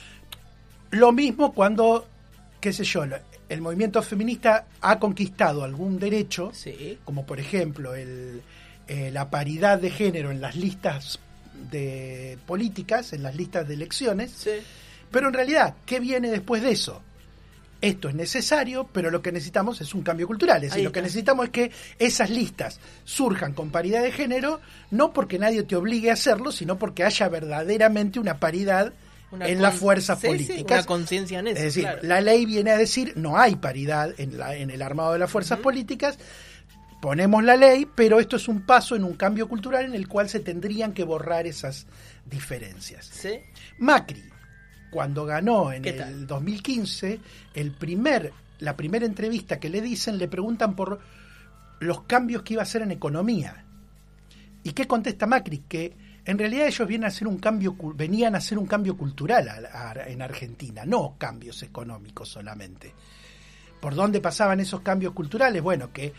Lo 0.93 1.11
mismo 1.13 1.53
cuando, 1.53 2.07
qué 2.61 2.73
sé 2.73 2.85
yo, 2.85 3.05
lo- 3.07 3.17
el 3.49 3.61
movimiento 3.61 4.03
feminista 4.03 4.67
ha 4.81 4.99
conquistado 4.99 5.63
algún 5.65 5.99
derecho, 5.99 6.51
Sí. 6.55 6.99
como 7.05 7.25
por 7.27 7.39
ejemplo 7.41 7.95
el, 7.95 8.43
eh, 8.89 9.11
la 9.13 9.31
paridad 9.31 9.79
de 9.81 9.91
género 9.91 10.31
en 10.31 10.41
las 10.41 10.57
listas 10.57 11.19
de 11.71 12.39
políticas, 12.47 13.13
en 13.13 13.23
las 13.23 13.35
listas 13.37 13.67
de 13.67 13.75
elecciones, 13.75 14.31
Sí. 14.33 14.51
pero 15.11 15.29
en 15.29 15.35
realidad, 15.35 15.75
¿qué 15.87 16.01
viene 16.01 16.31
después 16.31 16.63
de 16.63 16.73
eso? 16.73 17.03
Esto 17.81 18.09
es 18.09 18.15
necesario, 18.15 18.89
pero 18.93 19.11
lo 19.11 19.21
que 19.21 19.31
necesitamos 19.33 19.81
es 19.83 19.95
un 19.95 20.03
cambio 20.03 20.27
cultural. 20.27 20.65
Es 20.65 20.71
decir, 20.71 20.85
lo 20.85 20.93
que 20.93 21.03
necesitamos 21.03 21.47
es 21.47 21.51
que 21.53 21.71
esas 21.99 22.31
listas 22.31 22.81
surjan 23.05 23.53
con 23.53 23.71
paridad 23.71 24.03
de 24.03 24.13
género, 24.13 24.61
no 24.91 25.13
porque 25.13 25.39
nadie 25.39 25.63
te 25.63 25.77
obligue 25.77 26.11
a 26.11 26.15
hacerlo, 26.15 26.53
sino 26.53 26.79
porque 26.79 27.05
haya 27.05 27.29
verdaderamente 27.29 28.19
una 28.19 28.39
paridad 28.41 28.93
Una 29.33 29.49
en 29.49 29.61
las 29.61 29.73
con- 29.73 29.81
fuerzas 29.81 30.19
sí, 30.21 30.27
sí, 30.27 30.33
políticas. 30.33 30.79
una 30.79 30.87
conciencia 30.87 31.39
en 31.41 31.49
eso. 31.49 31.57
Es 31.59 31.63
decir, 31.65 31.83
claro. 31.83 31.99
la 32.03 32.21
ley 32.21 32.47
viene 32.47 32.71
a 32.71 32.77
decir 32.77 33.13
no 33.17 33.37
hay 33.39 33.57
paridad 33.57 34.15
en, 34.19 34.39
la, 34.39 34.55
en 34.57 34.71
el 34.71 34.83
armado 34.83 35.13
de 35.15 35.19
las 35.19 35.31
fuerzas 35.31 35.59
políticas. 35.59 36.19
Ponemos 37.03 37.45
la 37.45 37.57
ley, 37.57 37.87
pero 37.95 38.21
esto 38.21 38.37
es 38.37 38.49
un 38.49 38.63
paso 38.65 38.97
en 38.97 39.05
un 39.05 39.15
cambio 39.15 39.49
cultural 39.49 39.85
en 39.85 39.95
el 39.95 40.09
cual 40.09 40.29
se 40.29 40.41
tendrían 40.41 40.93
que 40.93 41.05
borrar 41.05 41.47
esas 41.47 41.87
diferencias. 42.25 43.07
Sí. 43.07 43.41
Macri 43.79 44.23
cuando 44.91 45.27
ganó 45.27 45.73
en 45.73 45.83
¿Qué 45.83 45.91
el 45.91 45.97
tal? 45.99 46.27
2015, 46.27 47.21
el 47.55 47.73
primer, 47.73 48.33
la 48.61 48.77
primera 48.77 49.05
entrevista 49.05 49.61
que 49.61 49.69
le 49.69 49.83
dicen, 49.83 50.17
le 50.17 50.27
preguntan 50.29 50.75
por 50.75 51.01
los 51.81 52.03
cambios 52.05 52.43
que 52.43 52.55
iba 52.55 52.63
a 52.63 52.65
hacer 52.65 52.83
en 52.83 52.93
economía. 52.93 53.65
¿Y 54.63 54.73
qué 54.73 54.87
contesta 54.87 55.27
Macri? 55.27 55.65
Que 55.69 55.93
en 56.27 56.39
realidad 56.39 56.67
ellos 56.67 56.87
vienen 56.89 57.05
a 57.05 57.09
hacer 57.09 57.27
un 57.29 57.39
cambio, 57.39 57.75
venían 57.95 58.35
a 58.35 58.39
hacer 58.39 58.59
un 58.59 58.67
cambio 58.67 58.97
cultural 58.97 59.49
en 60.07 60.21
Argentina, 60.23 60.85
no 60.85 61.15
cambios 61.19 61.63
económicos 61.63 62.29
solamente. 62.29 62.93
¿Por 63.81 63.95
dónde 63.95 64.21
pasaban 64.21 64.59
esos 64.61 64.81
cambios 64.81 65.13
culturales? 65.13 65.63
Bueno, 65.63 65.93
que 65.93 66.13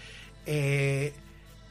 eh, 0.46 1.14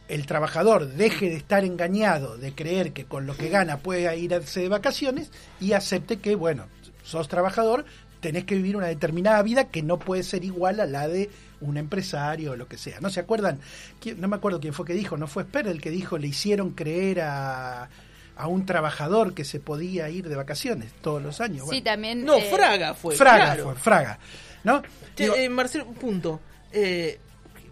el 0.09 0.27
trabajador 0.27 0.87
deje 0.87 1.31
de 1.31 1.37
estar 1.37 1.65
engañado, 1.65 2.37
de 2.37 2.53
creer 2.55 2.93
que 2.93 3.07
con 3.07 3.27
lo 3.27 3.37
que 3.37 3.49
gana 3.49 3.79
puede 3.79 4.17
irse 4.19 4.61
de 4.61 4.69
vacaciones 4.69 5.31
y 5.61 5.73
acepte 5.73 6.19
que, 6.19 6.35
bueno, 6.35 6.67
sos 7.03 7.29
trabajador, 7.29 7.87
tenés 8.21 8.45
que 8.45 8.57
vivir 8.57 8.77
una 8.77 8.87
determinada 8.89 9.43
vida 9.43 9.69
que 9.69 9.83
no 9.83 9.99
puede 9.99 10.23
ser 10.23 10.45
igual 10.45 10.81
a 10.81 10.87
la 10.87 11.09
de 11.09 11.31
un 11.61 11.77
empresario 11.79 12.53
o 12.53 12.57
lo 12.57 12.69
que 12.69 12.77
sea. 12.77 13.01
¿No 13.01 13.09
se 13.09 13.21
acuerdan? 13.21 13.61
¿Quién- 14.01 14.21
No 14.21 14.29
me 14.29 14.37
acuerdo 14.37 14.61
quién 14.61 14.75
fue 14.75 14.85
que 14.85 14.93
dijo, 14.95 15.17
no 15.17 15.27
fue 15.27 15.45
Esper 15.45 15.69
el 15.69 15.81
que 15.81 15.91
dijo, 15.91 16.19
le 16.19 16.27
hicieron 16.29 16.71
creer 16.71 17.21
a, 17.23 17.89
a 18.37 18.47
un 18.49 18.67
trabajador 18.67 19.35
que 19.35 19.45
se 19.45 19.61
podía 19.61 20.09
ir 20.11 20.29
de 20.29 20.37
vacaciones 20.37 20.93
todos 21.01 21.23
los 21.23 21.41
años. 21.41 21.61
Sí, 21.63 21.67
Bueno, 21.67 21.85
también. 21.85 22.25
No, 22.25 22.35
eh, 22.37 22.49
Fraga 22.51 22.95
fue. 22.95 23.15
Fraga 23.17 23.45
claro. 23.47 23.65
fue, 23.65 23.75
Fraga. 23.77 24.19
¿No? 24.65 24.83
Che, 25.15 25.25
Digo, 25.25 25.35
eh, 25.37 25.49
Marcelo, 25.49 25.87
un 25.87 25.95
punto. 25.95 26.41
Eh, 26.73 27.19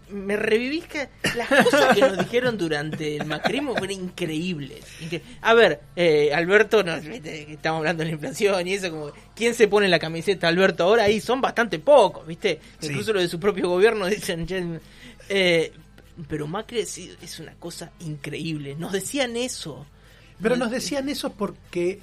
me 0.09 0.35
revivís 0.37 0.85
que 0.85 1.09
las 1.35 1.47
cosas 1.65 1.95
que 1.95 2.01
nos 2.01 2.17
dijeron 2.19 2.57
durante 2.59 3.17
el 3.17 3.25
macrismo 3.25 3.75
fueron 3.75 3.91
increíbles. 4.05 4.85
Incre- 5.01 5.21
A 5.41 5.53
ver, 5.55 5.81
eh, 5.95 6.31
Alberto, 6.33 6.83
que 6.83 7.47
estamos 7.53 7.79
hablando 7.79 8.03
de 8.03 8.09
la 8.09 8.13
inflación 8.13 8.67
y 8.67 8.73
eso, 8.75 8.91
como, 8.91 9.11
¿quién 9.35 9.55
se 9.55 9.67
pone 9.67 9.87
la 9.87 9.97
camiseta 9.99 10.47
Alberto 10.47 10.83
ahora? 10.83 11.03
Ahí 11.05 11.19
son 11.19 11.41
bastante 11.41 11.79
pocos, 11.79 12.25
¿viste? 12.27 12.59
Sí. 12.79 12.87
Incluso 12.89 13.13
los 13.13 13.23
de 13.23 13.29
su 13.29 13.39
propio 13.39 13.67
gobierno 13.67 14.05
dicen, 14.05 14.79
eh, 15.27 15.73
pero 16.29 16.45
Macri 16.47 16.79
es, 16.79 16.97
es 16.97 17.39
una 17.39 17.53
cosa 17.55 17.91
increíble. 17.99 18.75
Nos 18.75 18.91
decían 18.93 19.35
eso. 19.35 19.85
Pero 20.41 20.55
nos 20.55 20.71
decían 20.71 21.07
eso 21.09 21.31
porque 21.31 21.99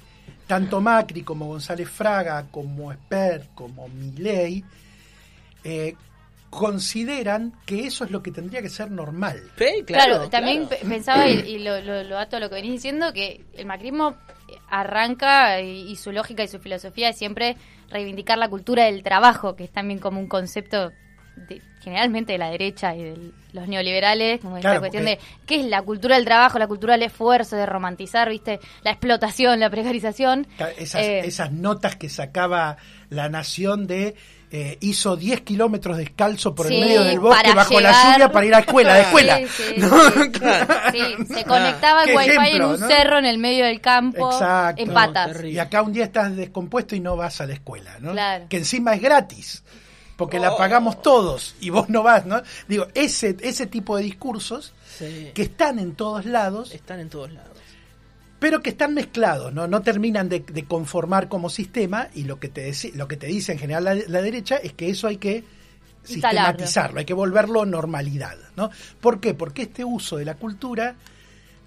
tanto 0.47 0.81
Macri 0.81 1.23
como 1.23 1.47
González 1.47 1.89
Fraga, 1.89 2.47
como 2.51 2.91
Esper, 2.91 3.49
como 3.55 3.87
Milei, 3.87 4.63
eh, 5.63 5.95
consideran 6.49 7.53
que 7.65 7.87
eso 7.87 8.03
es 8.03 8.11
lo 8.11 8.21
que 8.21 8.31
tendría 8.31 8.61
que 8.61 8.69
ser 8.69 8.91
normal. 8.91 9.41
Sí, 9.57 9.83
Claro, 9.85 10.13
claro, 10.15 10.29
también 10.29 10.67
claro. 10.67 10.87
pensaba, 10.87 11.27
y, 11.27 11.39
y 11.39 11.59
lo, 11.59 11.81
lo, 11.81 12.03
lo 12.03 12.17
ato 12.19 12.37
a 12.37 12.39
lo 12.39 12.49
que 12.49 12.55
venís 12.55 12.73
diciendo, 12.73 13.11
que 13.13 13.43
el 13.53 13.65
macrismo 13.65 14.15
arranca 14.69 15.61
y, 15.61 15.91
y 15.91 15.95
su 15.95 16.11
lógica 16.11 16.43
y 16.43 16.47
su 16.47 16.59
filosofía 16.59 17.09
es 17.09 17.17
siempre 17.17 17.57
reivindicar 17.89 18.37
la 18.37 18.49
cultura 18.49 18.85
del 18.85 19.03
trabajo, 19.03 19.55
que 19.55 19.63
es 19.63 19.71
también 19.71 19.99
como 19.99 20.19
un 20.19 20.27
concepto 20.27 20.91
de- 21.35 21.61
generalmente 21.81 22.33
de 22.33 22.37
la 22.37 22.49
derecha 22.49 22.95
y 22.95 23.03
de 23.03 23.31
los 23.51 23.67
neoliberales, 23.67 24.39
como 24.39 24.57
esta 24.57 24.79
cuestión 24.79 25.03
porque- 25.03 25.17
de 25.17 25.21
qué 25.45 25.59
es 25.59 25.65
la 25.65 25.81
cultura 25.81 26.15
del 26.15 26.25
trabajo, 26.25 26.57
la 26.59 26.67
cultura 26.67 26.93
del 26.93 27.03
esfuerzo, 27.03 27.55
de 27.55 27.65
romantizar, 27.65 28.29
viste, 28.29 28.59
la 28.83 28.91
explotación, 28.91 29.59
la 29.59 29.69
precarización. 29.69 30.47
Esas, 30.77 31.01
Eh, 31.01 31.19
esas 31.25 31.51
notas 31.51 31.95
que 31.97 32.09
sacaba 32.09 32.77
la 33.09 33.29
nación 33.29 33.85
de 33.87 34.15
eh, 34.55 34.77
hizo 34.81 35.15
10 35.17 35.41
kilómetros 35.41 35.97
descalzo 35.97 36.53
por 36.53 36.67
Sí, 36.67 36.75
el 36.75 36.81
medio 36.81 37.03
del 37.03 37.19
bosque 37.19 37.55
bajo 37.55 37.79
la 37.81 37.91
lluvia 38.13 38.31
para 38.31 38.45
ir 38.45 38.53
a 38.53 38.57
la 38.59 38.61
escuela, 38.63 38.93
de 38.93 39.01
escuela. 39.07 39.37
Sí, 39.39 39.47
sí, 39.47 39.73
¿no? 39.77 40.11
sí. 40.11 40.29
Claro. 40.39 40.73
Sí, 40.91 41.33
se 41.33 41.43
conectaba 41.43 42.03
Qué 42.03 42.11
el 42.11 42.17
wifi 42.17 42.29
ejemplo, 42.29 42.55
en 42.55 42.63
un 42.75 42.79
¿no? 42.79 42.87
cerro 42.87 43.17
en 43.17 43.25
el 43.25 43.39
medio 43.39 43.65
del 43.65 43.81
campo, 43.81 44.31
Exacto. 44.31 44.79
en 44.83 44.89
No, 44.89 44.93
patas. 44.93 45.31
terrible. 45.31 45.49
Y 45.53 45.57
acá 45.59 45.81
un 45.81 45.91
día 45.91 46.03
estás 46.03 46.35
descompuesto 46.35 46.95
y 46.95 46.99
no 46.99 47.15
vas 47.17 47.41
a 47.41 47.47
la 47.47 47.53
escuela, 47.53 47.97
¿no? 47.99 48.11
Claro. 48.11 48.45
Que 48.47 48.57
encima 48.57 48.93
es 48.93 49.01
gratis, 49.01 49.63
porque 50.17 50.39
la 50.39 50.55
pagamos 50.55 51.01
todos 51.01 51.55
y 51.59 51.69
vos 51.69 51.89
no 51.89 52.03
vas, 52.03 52.25
¿no? 52.25 52.41
Digo, 52.67 52.87
ese, 52.93 53.35
ese 53.41 53.65
tipo 53.67 53.97
de 53.97 54.03
discursos 54.03 54.73
Sí. 54.97 55.31
que 55.33 55.41
están 55.43 55.79
en 55.79 55.95
todos 55.95 56.25
lados, 56.25 56.71
Están 56.73 56.99
en 56.99 57.09
todos 57.09 57.31
lados. 57.33 57.49
pero 58.39 58.61
que 58.61 58.69
están 58.71 58.93
mezclados, 58.93 59.53
¿no? 59.53 59.67
No 59.67 59.81
terminan 59.81 60.29
de, 60.29 60.41
de 60.41 60.65
conformar 60.65 61.29
como 61.29 61.49
sistema 61.49 62.09
y 62.13 62.25
lo 62.25 62.39
que 62.39 62.49
te, 62.49 62.71
lo 62.93 63.07
que 63.07 63.17
te 63.17 63.27
dice 63.27 63.53
en 63.53 63.57
general 63.59 63.83
la, 63.85 63.95
la 63.95 64.21
derecha 64.21 64.57
es 64.57 64.73
que 64.73 64.89
eso 64.89 65.07
hay 65.07 65.17
que 65.17 65.43
sistematizarlo, 66.03 66.99
hay 66.99 67.05
que 67.05 67.13
volverlo 67.13 67.65
normalidad, 67.65 68.35
¿no? 68.57 68.69
¿Por 69.01 69.19
qué? 69.19 69.33
Porque 69.33 69.63
este 69.63 69.83
uso 69.83 70.17
de 70.17 70.25
la 70.25 70.35
cultura 70.35 70.95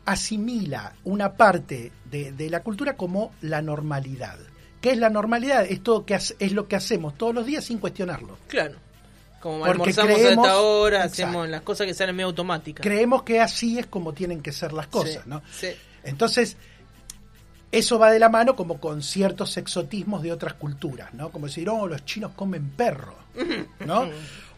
asimila 0.04 0.92
una 1.04 1.32
parte 1.34 1.90
de, 2.10 2.32
de 2.32 2.50
la 2.50 2.62
cultura 2.62 2.96
como 2.96 3.32
la 3.40 3.60
normalidad. 3.62 4.38
¿Qué 4.86 4.92
es 4.92 4.98
la 4.98 5.10
normalidad? 5.10 5.66
Es, 5.68 5.82
todo 5.82 6.06
que 6.06 6.14
es 6.14 6.52
lo 6.52 6.68
que 6.68 6.76
hacemos 6.76 7.18
todos 7.18 7.34
los 7.34 7.44
días 7.44 7.64
sin 7.64 7.78
cuestionarlo. 7.78 8.38
Claro. 8.46 8.76
Como 9.40 9.58
Porque 9.64 9.72
almorzamos 9.72 10.12
a 10.12 10.14
creemos- 10.14 10.46
esta 10.46 10.60
hora, 10.60 10.96
Exacto. 10.98 11.22
hacemos 11.24 11.48
las 11.48 11.62
cosas 11.62 11.86
que 11.88 11.94
salen 11.94 12.14
medio 12.14 12.28
automáticas. 12.28 12.84
Creemos 12.86 13.24
que 13.24 13.40
así 13.40 13.80
es 13.80 13.86
como 13.88 14.12
tienen 14.12 14.40
que 14.42 14.52
ser 14.52 14.72
las 14.72 14.86
cosas, 14.86 15.24
Sí, 15.24 15.28
¿no? 15.28 15.42
sí. 15.50 15.70
Entonces, 16.04 16.56
eso 17.72 17.98
va 17.98 18.12
de 18.12 18.20
la 18.20 18.28
mano 18.28 18.54
como 18.54 18.78
con 18.78 19.02
ciertos 19.02 19.56
exotismos 19.56 20.22
de 20.22 20.30
otras 20.30 20.54
culturas, 20.54 21.12
¿no? 21.14 21.30
Como 21.30 21.46
decir, 21.46 21.68
oh, 21.68 21.88
los 21.88 22.04
chinos 22.04 22.30
comen 22.36 22.70
perro, 22.70 23.16
¿no? 23.84 24.08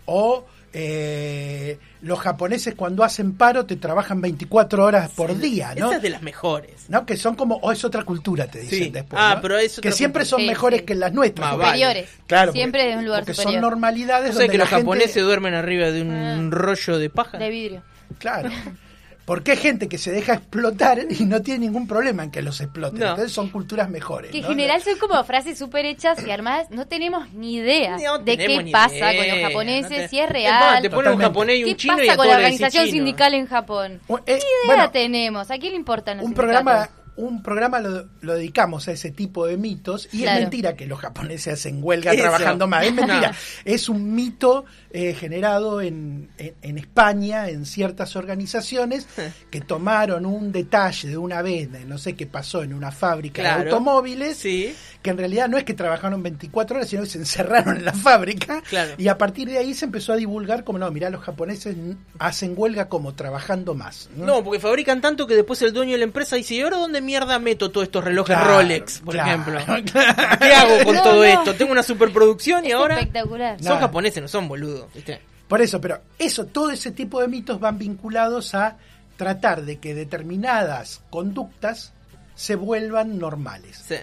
O 0.05 0.45
eh, 0.73 1.79
los 2.03 2.19
japoneses 2.19 2.75
cuando 2.75 3.03
hacen 3.05 3.35
paro 3.35 3.65
te 3.67 3.77
trabajan 3.77 4.21
24 4.21 4.85
horas 4.85 5.11
por 5.11 5.31
Sí, 5.33 5.39
día, 5.39 5.75
¿no? 5.77 5.87
Esa 5.89 5.97
es 5.97 6.03
de 6.03 6.11
las 6.11 6.23
mejores. 6.23 6.85
¿no? 6.89 7.05
Que 7.07 7.17
son 7.17 7.35
como, 7.35 7.57
o 7.57 7.73
es 7.73 7.85
otra 7.85 8.03
cultura, 8.05 8.47
te 8.47 8.61
dicen 8.61 8.79
Sí. 8.85 8.91
después. 8.91 9.21
Ah, 9.23 9.35
¿no? 9.37 9.43
pero 9.43 9.59
es 9.59 9.81
que 9.81 9.93
siempre 9.93 10.23
cultura. 10.23 10.39
son 10.39 10.47
mejores 10.47 10.81
sí. 10.81 10.87
que 10.87 10.95
las 10.95 11.13
nuestras. 11.13 11.47
Más 11.47 11.55
porque- 11.57 11.67
vale. 11.67 11.79
superiores. 11.85 12.11
Claro, 12.27 12.53
Siempre 12.53 12.81
porque- 12.83 12.93
de 12.93 12.99
un 12.99 13.05
lugar 13.05 13.21
porque 13.21 13.35
superior. 13.35 13.55
son 13.55 13.71
normalidades 13.71 14.27
No 14.29 14.33
sé 14.33 14.39
donde 14.41 14.53
que 14.53 14.59
la 14.59 14.65
los 14.65 14.69
gente- 14.71 14.83
japoneses 14.83 15.23
duermen 15.23 15.55
arriba 15.55 15.91
de 15.91 16.03
un 16.03 16.13
Ah. 16.13 16.49
rollo 16.51 16.99
de 16.99 17.11
paja. 17.11 17.39
De 17.39 17.51
vidrio. 17.51 17.83
Claro. 18.19 18.51
Porque 19.29 19.51
hay 19.51 19.57
gente 19.59 19.91
que 19.91 19.99
se 19.99 20.11
deja 20.11 20.33
explotar 20.33 21.01
y 21.11 21.27
no 21.27 21.43
tiene 21.43 21.67
ningún 21.67 21.87
problema 21.87 22.25
en 22.25 22.31
que 22.31 22.41
los 22.41 22.63
exploten. 22.63 22.99
No. 23.01 23.09
Entonces 23.11 23.31
son 23.31 23.51
culturas 23.51 23.91
mejores. 23.91 24.31
Que 24.31 24.39
en 24.39 24.45
¿no? 24.45 24.49
general 24.49 24.81
son 24.83 24.97
como 24.99 25.23
frases 25.23 25.59
súper 25.59 25.85
hechas 25.85 26.19
y 26.27 26.31
además 26.31 26.69
no 26.71 26.87
tenemos 26.87 27.31
ni 27.35 27.57
idea 27.57 27.99
No 27.99 28.19
de 28.21 28.39
qué 28.39 28.69
pasa 28.73 29.13
idea, 29.13 29.17
con 29.21 29.29
los 29.29 29.37
no 29.37 29.49
japoneses, 29.49 29.89
te- 29.91 30.09
si 30.09 30.19
es 30.19 30.23
Es 30.25 30.29
más, 30.29 30.33
real. 30.33 30.81
Te 30.83 30.89
ponen 30.89 31.13
un 31.13 31.19
japonés 31.19 31.59
y 31.59 31.65
un 31.65 31.69
¿Qué 31.71 31.77
chino 31.77 31.95
y 31.95 32.07
pasa 32.07 32.13
a 32.13 32.17
con 32.17 32.27
la 32.27 32.37
organización 32.37 32.89
sindical 32.89 33.35
en 33.35 33.47
Japón? 33.47 34.01
Eh, 34.09 34.15
¿Qué 34.25 34.33
idea 34.33 34.41
bueno, 34.67 34.91
tenemos? 34.93 35.51
¿A 35.51 35.59
quién 35.59 35.73
le 35.73 35.79
importan 35.79 36.17
los 36.17 36.27
un 36.27 36.33
sindicatos? 36.35 36.63
programa 36.65 36.91
un 37.19 37.43
programa 37.43 37.81
lo, 37.81 38.09
lo 38.21 38.35
dedicamos 38.35 38.89
a 38.89 38.93
ese 38.93 39.11
tipo 39.11 39.47
de 39.47 39.57
mitos 39.57 40.09
y 40.13 40.23
Claro. 40.23 40.39
es 40.39 40.43
mentira 40.45 40.77
que 40.77 40.87
los 40.87 40.99
japoneses 41.01 41.55
hacen 41.55 41.81
huelga 41.83 42.13
Eso. 42.13 42.23
trabajando 42.23 42.67
más 42.67 42.85
es 42.87 42.95
mentira 42.95 43.31
No. 43.31 43.37
es 43.65 43.89
un 43.89 44.15
mito 44.15 44.65
eh, 44.91 45.15
generado 45.15 45.81
en, 45.81 46.31
en, 46.39 46.55
en 46.63 46.79
España 46.79 47.49
en 47.49 47.67
ciertas 47.67 48.17
organizaciones 48.17 49.07
que 49.51 49.61
tomaron 49.61 50.25
un 50.27 50.53
detalle 50.53 51.09
de 51.09 51.17
una 51.17 51.43
vez 51.43 51.71
de 51.73 51.85
no 51.85 51.99
sé 51.99 52.15
qué 52.15 52.27
pasó 52.27 52.63
en 52.63 52.73
una 52.73 52.91
fábrica 52.93 53.43
de 53.43 53.49
automóviles 53.65 54.37
Sí. 54.39 54.75
que 55.03 55.11
en 55.11 55.19
realidad 55.19 55.49
no 55.49 55.59
es 55.59 55.65
que 55.65 55.75
trabajaron 55.75 56.23
24 56.23 56.77
horas, 56.77 56.89
sino 56.89 57.03
que 57.03 57.09
se 57.09 57.19
encerraron 57.19 57.77
en 57.77 57.85
la 57.85 57.93
fábrica. 57.93 58.63
Claro. 58.69 58.93
Y 58.99 59.09
a 59.09 59.19
partir 59.19 59.49
de 59.49 59.59
ahí 59.59 59.75
se 59.75 59.85
empezó 59.87 60.13
a 60.13 60.17
divulgar 60.17 60.65
como, 60.65 60.79
no, 60.79 60.91
mirá, 60.91 61.11
los 61.11 61.23
japoneses 61.23 61.77
hacen 62.19 62.55
huelga 62.57 62.89
como 62.89 63.15
trabajando 63.15 63.75
más. 63.75 64.09
¿no? 64.17 64.27
No, 64.27 64.45
porque 64.45 64.61
fabrican 64.61 65.01
tanto 65.01 65.27
que 65.27 65.35
después 65.35 65.61
el 65.63 65.73
dueño 65.73 65.93
de 65.93 65.99
la 65.99 66.05
empresa 66.05 66.37
dice, 66.37 66.55
¿y 66.55 66.61
ahora 66.61 66.79
dónde 66.79 67.01
mierda 67.09 67.39
meto 67.39 67.71
todos 67.71 67.87
estos 67.87 68.05
relojes 68.05 68.37
Claro, 68.37 68.59
Rolex, 68.59 69.01
por 69.01 69.15
claro, 69.15 69.31
ejemplo? 69.31 69.61
claro. 69.93 70.39
¿Qué 70.39 70.53
hago 70.53 70.85
con 70.85 70.95
No, 70.97 71.03
todo 71.03 71.17
no. 71.17 71.25
esto? 71.25 71.55
Tengo 71.55 71.73
una 71.73 71.83
superproducción 71.83 72.65
y 72.65 72.69
Es 72.69 72.75
ahora... 72.75 72.99
espectacular. 72.99 73.57
No. 73.61 73.67
Son 73.69 73.79
japoneses, 73.81 74.23
no 74.23 74.29
son 74.29 74.47
boludos. 74.49 74.93
¿viste? 74.95 75.21
Por 75.49 75.63
eso, 75.63 75.81
pero 75.81 76.01
eso, 76.19 76.45
todo 76.45 76.71
ese 76.71 76.91
tipo 76.91 77.21
de 77.23 77.29
mitos 77.29 77.59
van 77.59 77.79
vinculados 77.79 78.55
a 78.55 78.77
tratar 79.17 79.63
de 79.65 79.79
que 79.79 79.95
determinadas 79.95 81.01
conductas 81.11 81.93
se 82.35 82.55
vuelvan 82.55 83.19
normales. 83.19 83.83
Sí. 83.89 83.97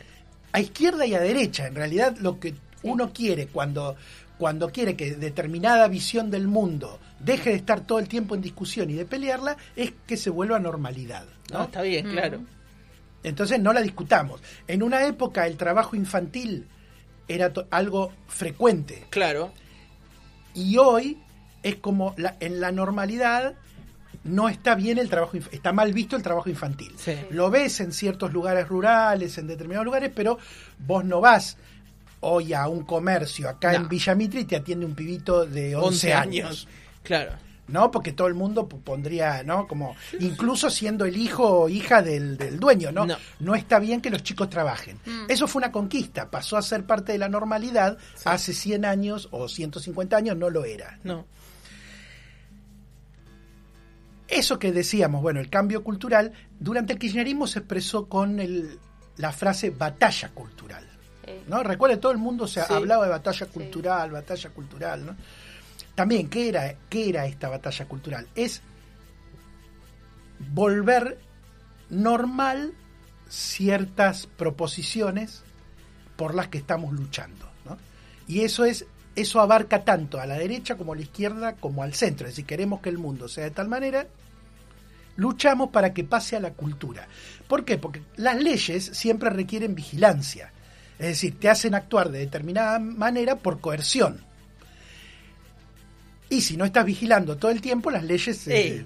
a 0.51 0.59
izquierda 0.59 1.05
y 1.05 1.13
a 1.13 1.19
derecha. 1.19 1.67
En 1.67 1.75
realidad 1.75 2.15
lo 2.19 2.39
que 2.39 2.55
uno 2.83 3.11
quiere 3.13 3.47
cuando, 3.47 3.95
cuando 4.37 4.69
quiere 4.69 4.95
que 4.95 5.15
determinada 5.15 5.87
visión 5.87 6.31
del 6.31 6.47
mundo 6.47 6.99
deje 7.19 7.51
de 7.51 7.55
estar 7.57 7.81
todo 7.81 7.99
el 7.99 8.07
tiempo 8.07 8.35
en 8.35 8.41
discusión 8.41 8.89
y 8.89 8.93
de 8.93 9.05
pelearla, 9.05 9.55
es 9.75 9.93
que 10.05 10.17
se 10.17 10.29
vuelva 10.29 10.59
normalidad. 10.59 11.25
¿no? 11.51 11.59
No, 11.59 11.63
está 11.65 11.81
bien, 11.81 12.07
Mm. 12.07 12.45
Entonces 13.25 13.59
no 13.59 13.73
la 13.73 13.81
discutamos. 13.81 14.41
En 14.67 14.83
una 14.83 15.05
época 15.05 15.47
el 15.47 15.57
trabajo 15.57 15.95
infantil 15.95 16.67
era 17.27 17.51
algo 17.71 18.11
frecuente 18.27 19.05
Claro. 19.09 19.51
y 20.53 20.77
hoy 20.77 21.17
es 21.63 21.75
como 21.77 22.13
la- 22.17 22.35
en 22.39 22.59
la 22.61 22.71
normalidad 22.71 23.55
no 24.23 24.49
está 24.49 24.75
bien 24.75 24.97
el 24.97 25.09
trabajo, 25.09 25.37
está 25.51 25.71
mal 25.73 25.93
visto 25.93 26.15
el 26.15 26.23
trabajo 26.23 26.49
infantil. 26.49 26.93
Sí. 26.97 27.13
Lo 27.29 27.49
ves 27.51 27.79
en 27.79 27.91
ciertos 27.91 28.31
lugares 28.33 28.67
rurales, 28.67 29.37
en 29.37 29.47
determinados 29.47 29.85
lugares, 29.85 30.11
pero 30.15 30.37
vos 30.79 31.03
no 31.05 31.21
vas 31.21 31.57
hoy 32.21 32.53
a 32.53 32.67
un 32.67 32.83
comercio 32.85 33.47
acá 33.49 33.71
No. 33.73 33.77
en 33.79 33.89
Villa 33.89 34.15
Mitre 34.15 34.39
y 34.41 34.45
te 34.45 34.55
atiende 34.55 34.85
un 34.85 34.95
pibito 34.95 35.45
de 35.45 35.75
11, 35.75 35.87
11 35.87 36.13
años. 36.13 36.45
años. 36.47 36.67
Claro. 37.03 37.33
¿No? 37.67 37.89
Porque 37.91 38.11
todo 38.13 38.27
el 38.27 38.33
mundo 38.35 38.67
pondría, 38.67 39.43
¿no? 39.43 39.67
Como, 39.67 39.95
incluso 40.19 40.69
siendo 40.69 41.05
el 41.05 41.17
hijo 41.17 41.61
o 41.61 41.69
hija 41.69 42.01
del, 42.01 42.37
del 42.37 42.59
dueño, 42.59 42.91
¿no? 42.91 43.05
No. 43.05 43.17
¿no? 43.39 43.55
está 43.55 43.79
bien 43.79 44.01
que 44.01 44.09
los 44.09 44.21
chicos 44.23 44.49
trabajen. 44.49 44.99
Eso 45.27 45.47
fue 45.47 45.61
una 45.61 45.71
conquista, 45.71 46.29
pasó 46.29 46.57
a 46.57 46.61
ser 46.61 46.85
parte 46.85 47.11
de 47.13 47.17
la 47.17 47.29
normalidad, 47.29 47.97
hace 48.25 48.53
100 48.53 48.85
años 48.85 49.27
o 49.31 49.47
150 49.49 50.15
años 50.15 50.37
no 50.37 50.49
lo 50.49 50.63
era. 50.65 50.99
No. 51.03 51.25
Eso 54.27 54.57
que 54.57 54.71
decíamos, 54.71 55.21
bueno, 55.21 55.39
el 55.39 55.49
cambio 55.49 55.83
cultural, 55.83 56.33
durante 56.59 56.93
el 56.93 56.99
kirchnerismo 56.99 57.45
se 57.47 57.59
expresó 57.59 58.07
con 58.07 58.39
el- 58.39 58.79
la 59.17 59.31
frase 59.31 59.69
batalla 59.69 60.29
cultural. 60.29 60.83
Sí. 61.25 61.31
¿no? 61.47 61.63
Recuerden, 61.63 61.99
todo 61.99 62.11
el 62.11 62.17
mundo 62.17 62.47
se 62.47 62.61
Sí. 62.63 62.73
hablaba 62.73 63.05
de 63.05 63.11
batalla 63.11 63.45
cultural, 63.47 64.11
batalla 64.11 64.49
cultural, 64.49 65.05
¿no? 65.05 65.15
También, 65.95 66.29
¿qué 66.29 66.49
era, 66.49 66.75
¿qué 66.89 67.09
era 67.09 67.25
esta 67.25 67.49
batalla 67.49 67.85
cultural? 67.85 68.27
Es 68.35 68.61
volver 70.53 71.17
normal 71.89 72.73
ciertas 73.29 74.27
proposiciones 74.27 75.43
por 76.15 76.35
las 76.35 76.49
que 76.49 76.57
estamos 76.57 76.93
luchando, 76.93 77.49
¿no? 77.65 77.77
Y 78.27 78.41
eso 78.41 78.65
es 78.65 78.85
eso 79.15 79.39
abarca 79.39 79.83
tanto 79.83 80.19
a 80.19 80.25
la 80.25 80.37
derecha 80.37 80.75
como 80.75 80.93
a 80.93 80.95
la 80.95 81.01
izquierda 81.01 81.53
como 81.53 81.83
al 81.83 81.93
centro. 81.93 82.27
Es 82.27 82.33
decir, 82.33 82.45
queremos 82.45 82.81
que 82.81 82.89
el 82.89 82.97
mundo 82.97 83.27
sea 83.27 83.45
de 83.45 83.51
tal 83.51 83.69
manera, 83.69 84.07
luchamos 85.15 85.69
para 85.69 85.93
que 85.93 86.03
pase 86.03 86.35
a 86.35 86.41
la 86.41 86.51
cultura. 86.51 87.07
¿Por 87.47 87.63
qué? 87.63 87.77
Porque 87.77 88.01
las 88.17 88.41
leyes 88.41 88.85
siempre 88.85 89.29
requieren 89.29 89.73
vigilancia. 89.73 90.51
Es 90.99 91.07
decir, 91.07 91.39
te 91.39 91.49
hacen 91.49 91.75
actuar 91.75 92.09
de 92.09 92.19
determinada 92.19 92.79
manera 92.79 93.37
por 93.37 93.59
coerción. 93.61 94.25
Y 96.29 96.41
si 96.41 96.57
no 96.57 96.65
estás 96.65 96.85
vigilando 96.85 97.37
todo 97.37 97.51
el 97.51 97.61
tiempo, 97.61 97.91
las 97.91 98.03
leyes 98.03 98.47
eh, 98.47 98.85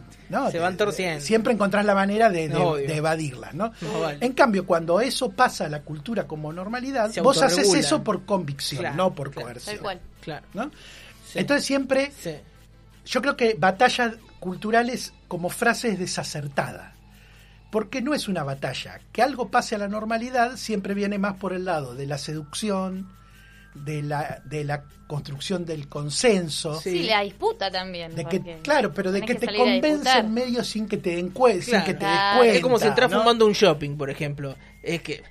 se 0.52 0.60
van 0.60 0.76
torciendo. 0.76 1.24
Siempre 1.24 1.54
encontrás 1.54 1.86
la 1.86 1.96
manera 1.96 2.30
de, 2.30 2.50
de- 2.50 2.56
Obvio. 2.56 2.86
de 2.88 2.96
evadirlas, 2.98 3.54
¿no? 3.54 3.72
No 3.82 4.00
vale. 4.02 4.18
En 4.26 4.34
cambio, 4.34 4.66
cuando 4.66 5.00
eso 5.00 5.30
pasa 5.32 5.66
a 5.66 5.70
la 5.70 5.82
cultura 5.82 6.28
como 6.28 6.52
normalidad, 6.52 7.10
Se 7.12 7.22
vos 7.22 7.42
haces 7.42 7.74
eso 7.74 8.04
por 8.04 8.26
convicción, 8.26 8.82
Claro, 8.82 8.96
no 8.98 9.16
por 9.16 9.32
claro. 9.32 9.48
coerción. 9.48 9.76
Tal 9.78 9.82
cual. 9.84 10.02
Claro. 10.22 10.46
¿no? 10.54 10.66
Sí. 11.32 11.40
Entonces 11.40 11.66
siempre, 11.66 12.12
Sí. 12.20 12.32
yo 13.06 13.22
creo 13.22 13.38
que 13.38 13.56
batalla 13.58 14.16
culturales 14.42 15.14
como 15.30 15.50
frase 15.50 15.90
es 15.90 16.00
desacertada. 16.00 16.94
Porque 17.72 18.02
no 18.02 18.14
es 18.16 18.28
una 18.28 18.44
batalla. 18.44 19.00
Que 19.12 19.22
algo 19.22 19.50
pase 19.50 19.76
a 19.76 19.78
la 19.78 19.88
normalidad 19.88 20.58
siempre 20.58 20.94
viene 20.96 21.20
más 21.20 21.36
por 21.36 21.54
el 21.54 21.66
lado 21.66 21.94
de 21.94 22.08
la 22.08 22.18
seducción, 22.18 23.12
de 23.74 24.02
la, 24.02 24.42
de 24.46 24.64
la 24.64 24.84
construcción 25.08 25.66
del 25.66 25.88
consenso. 25.88 26.80
Sí. 26.80 26.92
Sí, 26.92 27.04
la 27.04 27.22
disputa 27.22 27.72
también. 27.72 28.16
De 28.16 28.26
que, 28.26 28.60
claro, 28.62 28.94
pero 28.94 29.12
de 29.12 29.22
tenés 29.22 29.40
que 29.40 29.48
te 29.48 29.56
convencen 29.56 30.34
medio 30.34 30.64
sin 30.64 30.88
que 30.88 30.98
te 30.98 31.16
den 31.16 31.34
sin 31.62 31.82
que 31.84 31.94
te 31.94 32.06
des 32.06 32.10
Claro. 32.10 32.38
cuenta. 32.38 32.56
Es 32.56 32.62
como 32.62 32.80
si 32.80 32.88
entras 32.88 33.10
¿no? 33.12 33.20
fumando 33.20 33.46
un 33.46 33.54
shopping, 33.54 33.98
por 33.98 34.10
ejemplo. 34.10 34.56
Es 34.84 35.02
que 35.02 35.24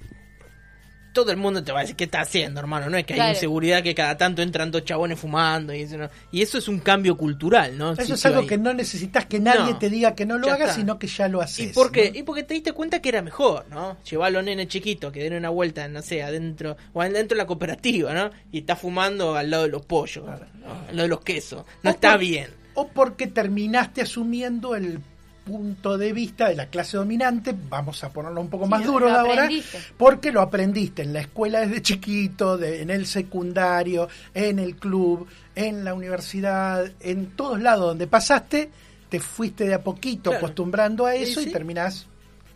todo 1.22 1.32
el 1.32 1.36
mundo 1.36 1.64
te 1.64 1.72
va 1.72 1.78
a 1.80 1.82
decir 1.82 1.96
qué 1.96 2.04
está 2.04 2.20
haciendo, 2.20 2.60
hermano. 2.60 2.88
No 2.88 2.96
es 2.96 3.04
que 3.04 3.14
hay 3.14 3.18
Claro. 3.18 3.32
inseguridad 3.34 3.82
que 3.82 3.94
cada 3.94 4.16
tanto 4.16 4.40
entran 4.42 4.70
dos 4.70 4.84
chabones 4.84 5.18
fumando. 5.18 5.74
Y 5.74 5.82
eso, 5.82 5.96
no. 5.98 6.08
y 6.30 6.42
eso 6.42 6.58
es 6.58 6.68
un 6.68 6.78
cambio 6.78 7.16
cultural, 7.16 7.76
¿no? 7.76 7.92
Eso 7.92 8.14
es 8.14 8.24
algo 8.26 8.40
ahí. 8.40 8.46
que 8.46 8.56
no 8.58 8.72
necesitas 8.72 9.26
que 9.26 9.40
nadie 9.40 9.72
No. 9.72 9.78
te 9.78 9.90
diga 9.90 10.14
que 10.14 10.24
no 10.26 10.38
lo 10.38 10.48
hagas, 10.50 10.74
sino 10.76 10.98
que 10.98 11.06
ya 11.08 11.26
lo 11.28 11.40
haces. 11.40 11.70
¿Y 11.70 11.72
por 11.74 11.90
qué? 11.90 12.10
¿no? 12.12 12.18
Y 12.18 12.22
porque 12.22 12.42
te 12.44 12.54
diste 12.54 12.72
cuenta 12.72 13.00
que 13.00 13.08
era 13.08 13.20
mejor, 13.22 13.66
¿no? 13.70 13.96
Llevar 14.08 14.28
a 14.28 14.30
los 14.30 14.44
nenes 14.44 14.68
chiquitos 14.68 15.12
que 15.12 15.22
den 15.24 15.34
una 15.34 15.48
vuelta, 15.50 15.88
no 15.88 16.00
sé, 16.02 16.22
adentro, 16.22 16.76
o 16.92 17.02
adentro 17.02 17.34
de 17.36 17.42
la 17.42 17.46
cooperativa, 17.46 18.14
¿no? 18.14 18.30
Y 18.52 18.58
está 18.60 18.76
fumando 18.76 19.34
al 19.34 19.50
lado 19.50 19.64
de 19.64 19.70
los 19.70 19.84
pollos, 19.84 20.24
¿no? 20.24 20.32
al 20.32 20.96
lado 20.96 21.02
de 21.02 21.08
los 21.08 21.20
quesos. 21.22 21.64
No 21.82 21.90
O 21.90 21.94
está 21.94 22.12
por- 22.12 22.20
bien. 22.20 22.50
O 22.74 22.86
porque 22.88 23.26
terminaste 23.26 24.02
asumiendo 24.02 24.76
el 24.76 25.00
punto 25.48 25.96
de 25.96 26.12
vista 26.12 26.48
de 26.48 26.54
la 26.56 26.66
clase 26.66 26.96
dominante, 26.98 27.54
vamos 27.68 28.04
a 28.04 28.10
ponerlo 28.10 28.40
un 28.40 28.48
poco 28.50 28.64
Sí, 28.66 28.70
más 28.70 28.84
duro 28.84 29.08
ahora, 29.10 29.44
aprendiste. 29.44 29.78
porque 29.96 30.30
lo 30.30 30.40
aprendiste 30.42 31.02
en 31.02 31.12
la 31.14 31.20
escuela 31.20 31.60
desde 31.60 31.80
chiquito, 31.82 32.56
de- 32.58 32.82
en 32.82 32.90
el 32.90 33.06
secundario, 33.06 34.08
en 34.34 34.58
el 34.58 34.76
club, 34.76 35.26
en 35.54 35.84
la 35.84 35.94
universidad, 35.94 36.90
en 37.00 37.30
todos 37.34 37.60
lados 37.60 37.86
donde 37.86 38.06
pasaste, 38.06 38.70
te 39.08 39.20
fuiste 39.20 39.64
de 39.64 39.74
a 39.74 39.82
poquito 39.82 40.30
Claro. 40.30 40.44
acostumbrando 40.46 41.06
a 41.06 41.12
Sí, 41.14 41.22
eso 41.22 41.40
sí. 41.40 41.48
y 41.48 41.52
terminás 41.52 42.06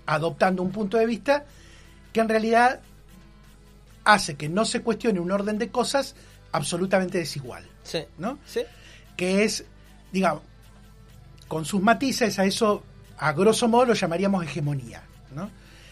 adoptando 0.06 0.62
un 0.62 0.70
punto 0.70 0.98
de 0.98 1.06
vista 1.06 1.44
que 2.12 2.20
en 2.20 2.28
realidad 2.28 2.80
hace 4.04 4.34
que 4.34 4.48
no 4.48 4.64
se 4.64 4.82
cuestione 4.82 5.20
un 5.20 5.30
orden 5.30 5.58
de 5.58 5.70
cosas 5.70 6.14
absolutamente 6.52 7.18
desigual, 7.18 7.64
Sí. 7.84 8.00
¿no? 8.18 8.38
Sí. 8.46 8.60
que 9.16 9.44
es, 9.44 9.64
digamos, 10.12 10.42
con 11.52 11.66
sus 11.66 11.82
matices, 11.82 12.38
a 12.38 12.46
eso, 12.46 12.82
a 13.18 13.34
grosso 13.34 13.68
modo, 13.68 13.84
lo 13.84 13.92
llamaríamos 13.92 14.42
hegemonía. 14.42 15.02
¿no? 15.34 15.50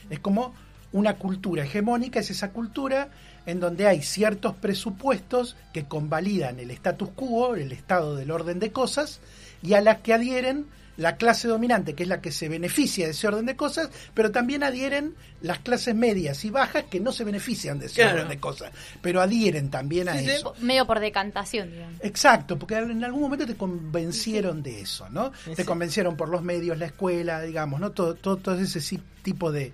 Es 0.08 0.18
como 0.18 0.54
una 0.90 1.16
cultura 1.16 1.64
hegemónica, 1.64 2.18
es 2.18 2.30
esa 2.30 2.52
cultura 2.52 3.11
en 3.44 3.61
donde 3.61 3.87
hay 3.87 4.00
ciertos 4.00 4.54
presupuestos 4.54 5.58
que 5.74 5.85
convalidan 5.85 6.61
el 6.61 6.70
status 6.70 7.11
quo, 7.14 7.56
el 7.56 7.72
estado 7.72 8.16
del 8.16 8.30
orden 8.30 8.58
de 8.58 8.72
cosas, 8.72 9.20
y 9.62 9.74
a 9.74 9.82
las 9.82 9.98
que 9.98 10.14
adhieren 10.14 10.64
la 11.00 11.16
clase 11.16 11.48
dominante, 11.48 11.94
que 11.94 12.02
es 12.02 12.08
la 12.08 12.20
que 12.20 12.30
se 12.30 12.48
beneficia 12.48 13.06
de 13.06 13.12
ese 13.12 13.26
orden 13.26 13.46
de 13.46 13.56
cosas, 13.56 13.88
pero 14.12 14.30
también 14.30 14.62
adhieren 14.62 15.14
las 15.40 15.58
clases 15.60 15.94
medias 15.94 16.44
y 16.44 16.50
bajas 16.50 16.84
que 16.90 17.00
no 17.00 17.10
se 17.10 17.24
benefician 17.24 17.78
de 17.78 17.86
ese 17.86 17.94
Claro. 17.96 18.16
orden 18.16 18.28
de 18.28 18.38
cosas, 18.38 18.70
pero 19.00 19.22
adhieren 19.22 19.70
también 19.70 20.10
a 20.10 20.18
Sí, 20.18 20.28
eso. 20.28 20.54
Medio 20.60 20.86
por 20.86 21.00
decantación, 21.00 21.70
digamos. 21.72 21.98
Exacto, 22.02 22.58
porque 22.58 22.76
en 22.76 23.02
algún 23.02 23.22
momento 23.22 23.46
te 23.46 23.54
convencieron 23.56 24.62
de 24.62 24.82
eso, 24.82 25.08
¿no? 25.08 25.32
Sí. 25.44 25.54
Te 25.54 25.64
convencieron 25.64 26.16
por 26.16 26.28
los 26.28 26.42
medios, 26.42 26.76
la 26.78 26.86
escuela, 26.86 27.40
digamos, 27.40 27.80
¿no? 27.80 27.92
Todo, 27.92 28.14
todo, 28.14 28.36
todo 28.36 28.60
ese 28.60 29.00
tipo 29.22 29.50
de, 29.50 29.72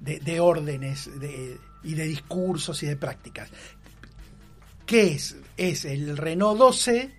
de, 0.00 0.18
de 0.20 0.40
órdenes 0.40 1.10
de- 1.20 1.58
y 1.84 1.92
de 1.94 2.04
discursos 2.04 2.82
y 2.82 2.86
de 2.86 2.96
prácticas. 2.96 3.50
¿Qué 4.86 5.12
es? 5.12 5.36
Es 5.56 5.84
el 5.84 6.16
Renault 6.16 6.58
12 6.58 7.12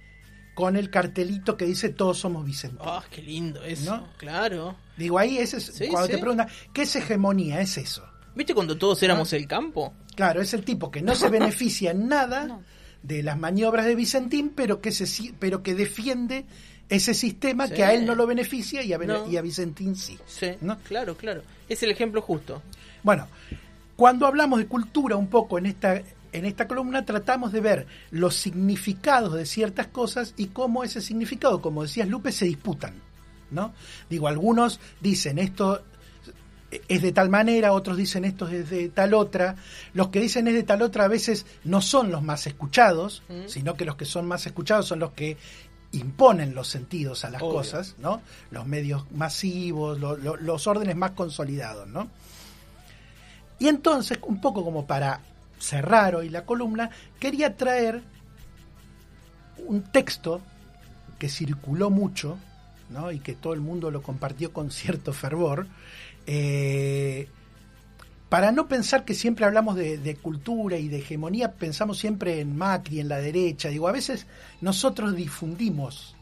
con 0.60 0.76
el 0.76 0.90
cartelito 0.90 1.56
que 1.56 1.64
dice 1.66 1.88
todos 1.90 2.18
somos 2.18 2.46
Vicente. 2.46 2.78
Ah, 2.82 3.02
qué 3.10 3.22
lindo 3.22 3.64
eso. 3.64 3.96
¿No? 3.96 4.08
Claro. 4.18 4.76
Digo, 4.98 5.18
ahí 5.18 5.38
ese 5.38 5.56
es, 5.58 5.66
Sí, 5.68 5.88
cuando 5.88 6.08
sí. 6.08 6.12
te 6.14 6.18
preguntan, 6.18 6.50
¿qué 6.74 6.82
es 6.82 6.94
hegemonía? 6.98 7.62
Es 7.62 7.78
eso. 7.78 8.04
¿Viste 8.36 8.54
cuando 8.54 8.78
todos 8.78 9.02
éramos 9.02 9.32
el 9.32 9.48
campo? 9.48 9.94
Claro, 10.16 10.42
es 10.42 10.54
el 10.54 10.66
tipo 10.66 10.92
que 10.92 11.02
no 11.02 11.16
se 11.16 11.30
beneficia 11.40 11.92
en 11.92 12.10
nada 12.10 12.44
No. 12.46 12.62
de 13.04 13.24
las 13.24 13.38
maniobras 13.38 13.86
de 13.86 13.96
Vicentín, 13.96 14.50
pero 14.50 14.82
que 14.82 14.92
se 14.92 15.06
pero 15.40 15.64
que 15.64 15.76
defiende 15.76 16.46
ese 16.90 17.14
sistema 17.14 17.68
Sí. 17.68 17.76
que 17.76 17.84
a 17.86 17.94
él 17.94 18.06
no 18.06 18.14
lo 18.16 18.28
beneficia 18.28 18.84
y 18.84 18.92
a, 18.92 19.00
y 19.30 19.38
a 19.38 19.42
Vicentín 19.42 19.96
sí. 19.96 20.20
Sí. 20.28 20.52
¿no? 20.60 20.78
Claro, 20.80 21.16
claro. 21.16 21.42
Es 21.70 21.82
el 21.84 21.92
ejemplo 21.92 22.22
justo. 22.22 22.62
Bueno, 23.02 23.28
cuando 23.96 24.28
hablamos 24.28 24.60
de 24.60 24.66
cultura 24.68 25.16
un 25.16 25.28
poco 25.28 25.58
en 25.58 25.68
esta 25.68 26.02
en 26.32 26.46
esta 26.46 26.68
columna 26.68 27.06
tratamos 27.06 27.52
de 27.52 27.62
ver 27.62 27.88
los 28.12 28.36
significados 28.36 29.34
de 29.34 29.46
ciertas 29.46 29.88
cosas 29.88 30.34
y 30.38 30.48
cómo 30.48 30.84
ese 30.84 31.02
significado, 31.02 31.62
como 31.62 31.84
decías 31.84 32.08
Lupe, 32.08 32.32
se 32.32 32.46
disputan, 32.46 32.94
¿no? 33.52 33.74
Digo, 34.10 34.28
algunos 34.28 34.80
dicen 35.02 35.40
esto 35.40 35.84
es 36.88 37.02
de 37.02 37.12
tal 37.12 37.30
manera, 37.30 37.74
otros 37.74 37.98
dicen 37.98 38.26
esto 38.26 38.48
es 38.48 38.70
de 38.70 38.90
tal 38.90 39.16
otra. 39.16 39.56
Los 39.96 40.10
que 40.10 40.20
dicen 40.20 40.48
es 40.48 40.54
de 40.54 40.62
tal 40.62 40.84
otra 40.84 41.06
a 41.06 41.08
veces 41.08 41.48
no 41.64 41.82
son 41.82 42.12
los 42.12 42.22
más 42.22 42.46
escuchados, 42.46 43.24
Mm. 43.28 43.48
sino 43.48 43.74
que 43.74 43.86
los 43.86 43.96
que 43.96 44.06
son 44.06 44.28
más 44.28 44.46
escuchados 44.46 44.86
son 44.88 45.00
los 45.00 45.12
que 45.14 45.36
imponen 45.94 46.54
los 46.54 46.68
sentidos 46.68 47.26
a 47.26 47.32
las 47.32 47.42
Obvio. 47.42 47.54
cosas, 47.56 47.96
¿no? 47.98 48.22
Los 48.52 48.68
medios 48.68 49.10
masivos, 49.12 50.00
lo- 50.00 50.16
lo- 50.16 50.36
los 50.38 50.68
órdenes 50.68 50.96
más 50.96 51.12
consolidados, 51.12 51.88
¿no? 51.88 52.08
Y 53.58 53.68
entonces, 53.68 54.20
un 54.22 54.40
poco 54.40 54.64
como 54.64 54.86
para 54.86 55.22
cerrar 55.60 56.16
hoy 56.16 56.30
la 56.30 56.46
columna, 56.46 56.90
quería 57.20 57.56
traer 57.56 58.02
un 59.68 59.84
texto 59.84 60.42
que 61.20 61.30
circuló 61.30 61.90
mucho, 61.90 62.38
¿no? 62.90 63.12
y 63.12 63.20
que 63.20 63.34
todo 63.34 63.54
el 63.54 63.60
mundo 63.60 63.92
lo 63.92 64.02
compartió 64.02 64.52
con 64.52 64.72
cierto 64.72 65.14
fervor, 65.14 65.68
eh, 66.26 67.28
para 68.30 68.52
no 68.52 68.68
pensar 68.68 69.06
que 69.06 69.16
siempre 69.16 69.46
hablamos 69.46 69.76
de, 69.76 69.98
de 69.98 70.16
cultura 70.16 70.78
y 70.78 70.88
de 70.88 71.00
hegemonía, 71.00 71.54
pensamos 71.54 71.98
siempre 71.98 72.40
en 72.40 72.56
Macri, 72.56 73.00
en 73.00 73.10
la 73.10 73.18
derecha. 73.18 73.70
Digo, 73.70 73.88
a 73.88 73.92
veces 73.92 74.28
nosotros 74.62 75.16
difundimos, 75.16 76.16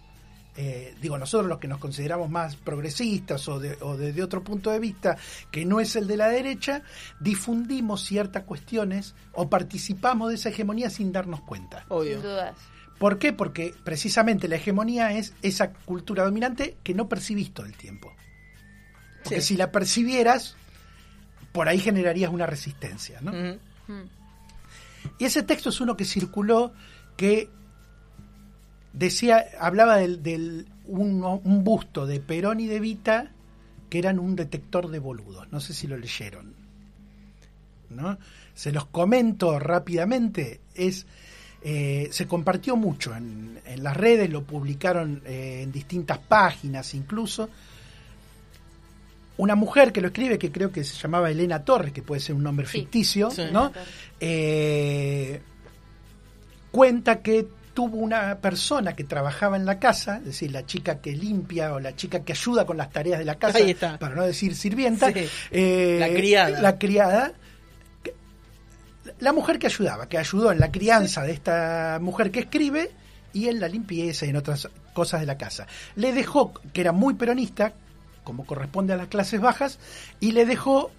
eh, 0.60 0.96
digo, 1.00 1.18
nosotros 1.20 1.48
los 1.48 1.60
que 1.60 1.68
nos 1.68 1.78
consideramos 1.78 2.30
más 2.32 2.56
progresistas 2.56 3.48
o, 3.48 3.60
de, 3.60 3.78
o 3.82 3.96
desde 3.96 4.24
otro 4.24 4.44
punto 4.44 4.72
de 4.72 4.80
vista 4.80 5.16
que 5.52 5.66
no 5.66 5.80
es 5.80 5.96
el 5.96 6.08
de 6.08 6.18
la 6.18 6.30
derecha, 6.30 6.82
difundimos 7.20 8.04
ciertas 8.04 8.44
cuestiones 8.44 9.14
o 9.34 9.50
participamos 9.50 10.30
de 10.30 10.36
esa 10.36 10.50
hegemonía 10.50 10.90
sin 10.90 11.12
darnos 11.12 11.42
cuenta. 11.42 11.86
Obvio. 11.90 12.14
Sin 12.14 12.24
dudas. 12.24 12.56
¿Por 12.98 13.20
qué? 13.20 13.32
Porque 13.34 13.76
precisamente 13.84 14.48
la 14.48 14.56
hegemonía 14.56 15.12
es 15.14 15.36
esa 15.44 15.72
cultura 15.74 16.24
dominante 16.24 16.78
que 16.84 16.96
no 16.96 17.08
percibís 17.08 17.54
todo 17.54 17.68
el 17.68 17.78
tiempo. 17.78 18.16
Porque 19.24 19.42
Sí. 19.42 19.50
si 19.50 19.58
la 19.58 19.72
percibieras, 19.72 20.56
por 21.52 21.70
ahí 21.70 21.78
generarías 21.80 22.32
una 22.32 22.48
resistencia. 22.48 23.22
¿no? 23.22 23.32
Mm. 23.32 24.10
Y 25.20 25.26
ese 25.26 25.44
texto 25.44 25.70
es 25.70 25.80
uno 25.80 25.96
que 25.96 26.06
circuló 26.06 26.74
que 27.16 27.50
decía, 28.98 29.46
hablaba 29.60 29.98
del, 29.98 30.24
del 30.24 30.68
un, 30.88 31.24
un 31.24 31.64
busto 31.64 32.06
de 32.06 32.20
Perón 32.20 32.60
y 32.60 32.68
de 32.68 32.80
Vita 32.80 33.32
que 33.90 34.00
eran 34.00 34.20
un 34.20 34.36
detector 34.36 34.90
de 34.90 35.00
boludos. 35.00 35.52
No 35.52 35.60
sé 35.60 35.74
si 35.74 35.88
lo 35.88 35.98
leyeron. 35.98 36.54
¿no? 37.90 38.18
Se 38.54 38.72
los 38.72 38.86
comento 38.88 39.60
rápidamente. 39.60 40.60
Es, 40.76 41.06
eh, 41.62 42.10
se 42.12 42.28
compartió 42.28 42.76
mucho 42.76 43.16
en, 43.16 43.60
en, 43.66 43.84
las 43.84 43.96
redes, 43.96 44.30
lo 44.30 44.44
publicaron 44.44 45.22
eh, 45.26 45.62
en 45.64 45.72
distintas 45.72 46.18
páginas 46.20 46.94
incluso. 46.94 47.50
Una 49.38 49.56
mujer 49.56 49.94
que 49.94 50.02
lo 50.02 50.08
escribe, 50.08 50.40
que 50.40 50.52
creo 50.52 50.72
que 50.72 50.84
se 50.84 50.96
llamaba 51.00 51.30
Elena 51.30 51.64
Torres, 51.64 51.94
que 51.94 52.02
puede 52.02 52.20
ser 52.20 52.36
un 52.36 52.44
nombre 52.44 52.66
Sí. 52.66 52.80
ficticio, 52.80 53.30
Sí. 53.30 53.44
¿no? 53.52 53.72
Eh, 54.20 55.42
cuenta 56.72 57.22
que 57.22 57.48
tuvo 57.78 57.98
una 57.98 58.40
persona 58.40 58.94
que 58.96 59.04
trabajaba 59.04 59.56
en 59.56 59.64
la 59.64 59.78
casa, 59.78 60.18
es 60.18 60.26
decir, 60.26 60.52
la 60.52 60.66
chica 60.66 61.00
que 61.00 61.12
limpia 61.12 61.76
o 61.76 61.80
la 61.80 61.96
chica 61.96 62.22
que 62.22 62.32
ayuda 62.34 62.66
con 62.66 62.76
las 62.76 62.90
tareas 62.90 63.20
de 63.20 63.26
la 63.26 63.36
casa, 63.36 63.60
Ahí 63.60 63.70
está. 63.70 64.00
para 64.00 64.16
no 64.16 64.24
decir 64.24 64.56
sirvienta, 64.56 65.14
Sí. 65.14 65.28
eh, 65.52 65.98
La 66.00 66.08
criada. 66.10 66.60
la 66.60 66.80
criada, 66.80 67.34
que- 68.02 68.16
la 69.20 69.32
mujer 69.32 69.60
que 69.60 69.68
ayudaba, 69.68 70.10
que 70.10 70.18
ayudó 70.18 70.52
en 70.52 70.60
la 70.60 70.72
crianza 70.72 71.22
de 71.22 71.34
esta 71.34 72.00
mujer 72.02 72.32
que 72.32 72.40
escribe 72.40 72.90
y 73.32 73.48
en 73.48 73.60
la 73.60 73.68
limpieza 73.68 74.26
y 74.26 74.30
en 74.30 74.38
otras 74.38 74.68
cosas 74.94 75.20
de 75.20 75.28
la 75.28 75.38
casa. 75.38 75.68
Le 75.96 76.14
dejó, 76.14 76.54
que 76.74 76.82
era 76.82 76.94
muy 76.94 77.14
peronista, 77.14 77.74
como 78.24 78.48
corresponde 78.48 78.94
a 78.94 78.98
las 78.98 79.08
clases 79.08 79.40
bajas, 79.40 79.78
y 80.20 80.32
le 80.32 80.48
dejó 80.48 80.90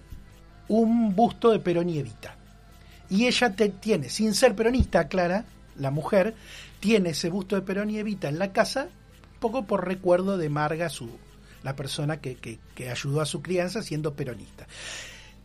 un 0.69 1.13
busto 1.13 1.51
de 1.51 1.59
Perón 1.59 1.89
y 1.89 1.99
Evita. 1.99 2.35
Y 3.09 3.25
ella 3.27 3.49
te, 3.53 3.67
tiene, 3.67 4.07
sin 4.07 4.33
ser 4.33 4.55
peronista, 4.55 5.09
Clara, 5.09 5.43
la 5.77 5.91
mujer, 5.91 6.35
tiene 6.79 7.09
ese 7.09 7.29
busto 7.29 7.55
de 7.55 7.61
Perón 7.61 7.89
y 7.89 7.97
Evita 7.99 8.29
en 8.29 8.39
la 8.39 8.51
casa, 8.53 8.87
poco 9.39 9.65
por 9.65 9.87
recuerdo 9.87 10.37
de 10.37 10.49
Marga, 10.49 10.89
su, 10.89 11.09
la 11.63 11.75
persona 11.75 12.17
que, 12.21 12.35
que- 12.35 12.59
que 12.75 12.89
ayudó 12.89 13.21
a 13.21 13.25
su 13.25 13.41
crianza 13.41 13.81
siendo 13.81 14.13
peronista. 14.13 14.67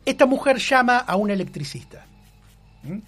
Esta 0.04 0.26
mujer 0.26 0.58
llama 0.58 0.98
a 0.98 1.16
un 1.16 1.30
electricista. 1.30 2.06
¿Mm? 2.82 2.98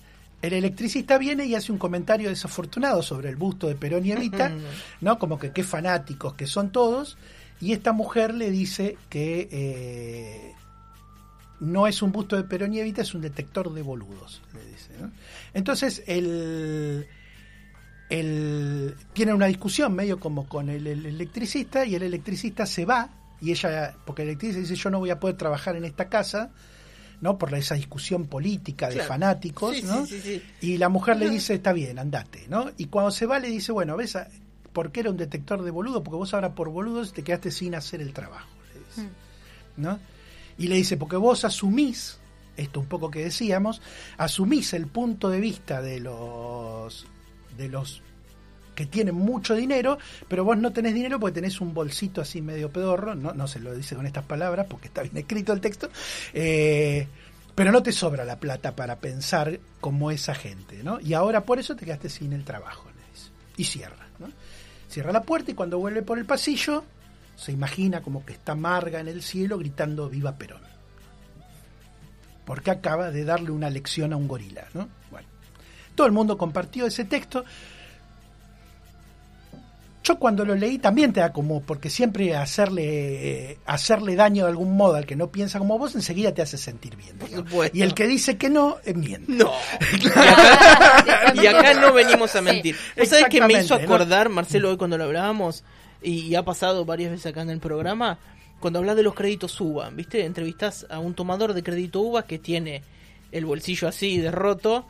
El 0.43 0.53
electricista 0.53 1.19
viene 1.19 1.45
y 1.47 1.55
hace 1.55 1.73
un 1.73 1.79
comentario 1.79 2.29
desafortunado 2.29 3.03
sobre 3.03 3.31
el 3.31 3.37
busto 3.37 3.69
de 3.69 3.75
Perón 3.75 4.05
y 4.07 4.13
Evita, 4.13 4.53
¿no? 5.01 5.19
Como 5.19 5.39
que 5.39 5.51
qué 5.53 5.63
fanáticos 5.65 6.35
que 6.35 6.47
son 6.47 6.71
todos, 6.71 7.17
y 7.61 7.73
esta 7.73 7.93
mujer 7.93 8.35
le 8.35 8.51
dice 8.51 8.97
que 9.09 9.49
eh, 9.51 10.53
no 11.61 11.87
es 11.87 12.03
un 12.03 12.13
busto 12.13 12.37
de 12.37 12.45
Perón 12.45 12.75
y 12.75 12.81
Evita, 12.81 13.03
es 13.03 13.15
un 13.15 13.23
detector 13.23 13.73
de 13.73 13.83
boludos, 13.83 14.43
le 14.55 14.65
dice. 14.67 14.91
¿no? 15.01 15.11
Entonces, 15.55 16.03
el, 16.07 17.07
el, 18.09 18.95
tienen 19.13 19.35
una 19.35 19.47
discusión 19.47 19.95
medio 19.95 20.21
como 20.21 20.49
con 20.49 20.69
el, 20.69 20.87
el 20.87 21.07
electricista 21.07 21.85
y 21.85 21.95
el 21.95 22.03
electricista 22.03 22.67
se 22.67 22.85
va 22.85 23.11
y 23.41 23.51
ella, 23.51 23.95
porque 24.05 24.23
el 24.23 24.29
electricista 24.29 24.61
dice 24.61 24.75
yo 24.77 24.91
no 24.91 24.99
voy 24.99 25.11
a 25.11 25.19
poder 25.21 25.37
trabajar 25.37 25.77
en 25.77 25.85
esta 25.85 26.09
casa, 26.09 26.51
¿no? 27.21 27.37
Por 27.39 27.53
esa 27.55 27.75
discusión 27.75 28.27
política 28.27 28.89
de 28.89 28.95
Claro. 28.95 29.09
fanáticos, 29.09 29.77
Sí, 29.77 29.83
¿no? 29.83 30.07
sí, 30.07 30.21
sí, 30.21 30.41
sí. 30.41 30.43
Y 30.61 30.79
la 30.79 30.89
mujer 30.89 31.17
le 31.17 31.29
dice, 31.31 31.55
está 31.55 31.73
bien, 31.73 31.99
andate, 31.99 32.47
¿no? 32.49 32.71
Y 32.77 32.87
cuando 32.87 33.11
se 33.11 33.27
va 33.27 33.39
le 33.39 33.49
dice, 33.49 33.73
bueno, 33.73 33.97
¿ves 33.97 34.17
por 34.73 34.93
qué 34.93 35.01
era 35.01 35.11
un 35.11 35.17
detector 35.17 35.63
de 35.63 35.71
boludo? 35.71 36.03
Porque 36.03 36.17
vos 36.17 36.33
ahora 36.35 36.55
por 36.55 36.69
boludos 36.71 37.13
te 37.13 37.23
quedaste 37.23 37.51
sin 37.51 37.75
hacer 37.75 38.01
el 38.01 38.13
trabajo, 38.13 38.49
le 38.73 38.81
dice, 38.81 39.09
¿no? 39.77 39.99
Y 40.59 40.69
le 40.69 40.77
dice, 40.77 40.97
porque 40.97 41.17
vos 41.17 41.45
asumís, 41.45 42.19
esto 42.57 42.81
un 42.81 42.87
poco 42.87 43.11
que 43.11 43.25
decíamos, 43.25 43.83
asumís 44.17 44.73
el 44.73 44.87
punto 44.87 45.29
de 45.29 45.41
vista 45.41 45.83
de 45.83 46.01
los 46.01 47.07
de 47.57 47.69
los 47.69 48.03
que 48.77 48.87
tienen 48.87 49.15
mucho 49.15 49.55
dinero, 49.55 49.99
pero 50.29 50.45
vos 50.45 50.59
no 50.59 50.73
tenés 50.73 50.95
dinero 50.95 51.19
porque 51.19 51.35
tenés 51.35 51.61
un 51.61 51.75
bolsito 51.75 52.21
así 52.21 52.43
medio 52.43 52.71
pedorro, 52.71 53.15
no, 53.15 53.33
no 53.33 53.49
se 53.49 53.59
lo 53.59 53.75
dice 53.75 53.97
con 53.97 54.07
estas 54.07 54.25
palabras 54.25 54.67
porque 54.69 54.89
está 54.89 55.03
bien 55.03 55.17
escrito 55.17 55.53
el 55.53 55.61
texto, 55.61 55.89
eh, 56.35 57.09
pero 57.55 57.73
no 57.73 57.83
te 57.83 57.91
sobra 57.91 58.25
la 58.25 58.39
plata 58.39 58.77
para 58.77 59.01
pensar 59.01 59.59
como 59.81 60.11
esa 60.11 60.35
gente, 60.35 60.85
¿no? 60.85 61.01
Y 61.01 61.15
ahora 61.15 61.41
por 61.41 61.59
eso 61.59 61.75
te 61.75 61.87
quedaste 61.87 62.11
sin 62.11 62.35
el 62.35 62.45
trabajo, 62.45 62.91
le 62.91 63.13
dice. 63.13 63.31
Y 63.57 63.65
cierra, 63.65 64.07
¿no? 64.19 64.29
Cierra 64.91 65.11
la 65.11 65.23
puerta 65.23 65.51
y 65.51 65.55
cuando 65.55 65.79
vuelve 65.79 66.03
por 66.03 66.19
el 66.19 66.27
pasillo, 66.27 66.85
se 67.35 67.53
imagina 67.53 68.03
como 68.03 68.27
que 68.27 68.35
está 68.35 68.55
Marga 68.55 69.01
en 69.01 69.09
el 69.09 69.23
cielo 69.23 69.59
gritando 69.59 70.11
Viva 70.11 70.37
Perón. 70.37 70.61
Porque 72.45 72.71
acaba 72.71 73.11
de 73.11 73.25
darle 73.25 73.51
una 73.51 73.71
lección 73.71 74.13
a 74.13 74.17
un 74.17 74.29
gorila, 74.29 74.67
¿no? 74.75 74.89
Bueno, 75.11 75.27
todo 75.97 76.07
el 76.07 76.13
mundo 76.13 76.39
compartió 76.39 76.87
ese 76.87 77.05
texto. 77.05 77.45
Yo 80.05 80.21
cuando 80.21 80.45
lo 80.45 80.55
leí 80.55 80.79
también 80.79 81.13
te 81.13 81.19
da 81.19 81.33
como, 81.33 81.63
porque 81.63 81.91
siempre 81.91 82.37
hacerle, 82.37 82.85
eh, 83.51 83.59
hacerle 83.67 84.15
daño 84.15 84.45
de 84.45 84.51
algún 84.51 84.77
modo 84.77 84.95
al 84.95 85.05
que 85.05 85.17
no 85.17 85.33
piensa 85.33 85.59
como 85.59 85.81
vos, 85.81 85.97
enseguida 85.97 86.33
te 86.33 86.43
hace 86.43 86.59
sentir 86.59 86.95
bien. 86.95 87.19
Y 87.73 87.83
el 87.83 87.93
que 87.93 88.07
dice 88.07 88.37
que 88.37 88.49
no, 88.49 88.77
eh, 88.85 88.95
miente. 88.95 89.33
No. 89.33 89.51
Y 91.35 91.47
acá, 91.47 91.75
no 91.75 91.93
venimos 91.93 92.35
a 92.37 92.39
Sí. 92.39 92.45
mentir. 92.45 92.77
¿Vos 92.97 93.09
sabés 93.09 93.27
que 93.29 93.41
me 93.41 93.55
hizo 93.55 93.75
acordar, 93.75 94.29
Marcelo, 94.29 94.71
hoy 94.71 94.77
cuando 94.77 94.97
lo 94.97 95.05
hablábamos, 95.05 95.65
y 96.01 96.37
ha 96.37 96.45
pasado 96.45 96.85
varias 96.85 97.11
veces 97.11 97.27
acá 97.27 97.43
en 97.43 97.51
el 97.51 97.59
programa, 97.59 98.19
cuando 98.61 98.79
hablas 98.79 98.95
de 98.95 99.03
los 99.03 99.15
créditos 99.15 99.61
UBA, 99.61 99.91
¿viste? 99.91 100.25
Entrevistas 100.25 100.87
a 100.89 101.01
un 101.01 101.15
tomador 101.15 101.53
de 101.53 101.65
crédito 101.65 102.01
UBA 102.01 102.27
que 102.27 102.39
tiene 102.39 102.83
el 103.33 103.45
bolsillo 103.45 103.89
así 103.89 104.19
de 104.19 104.31
roto 104.31 104.87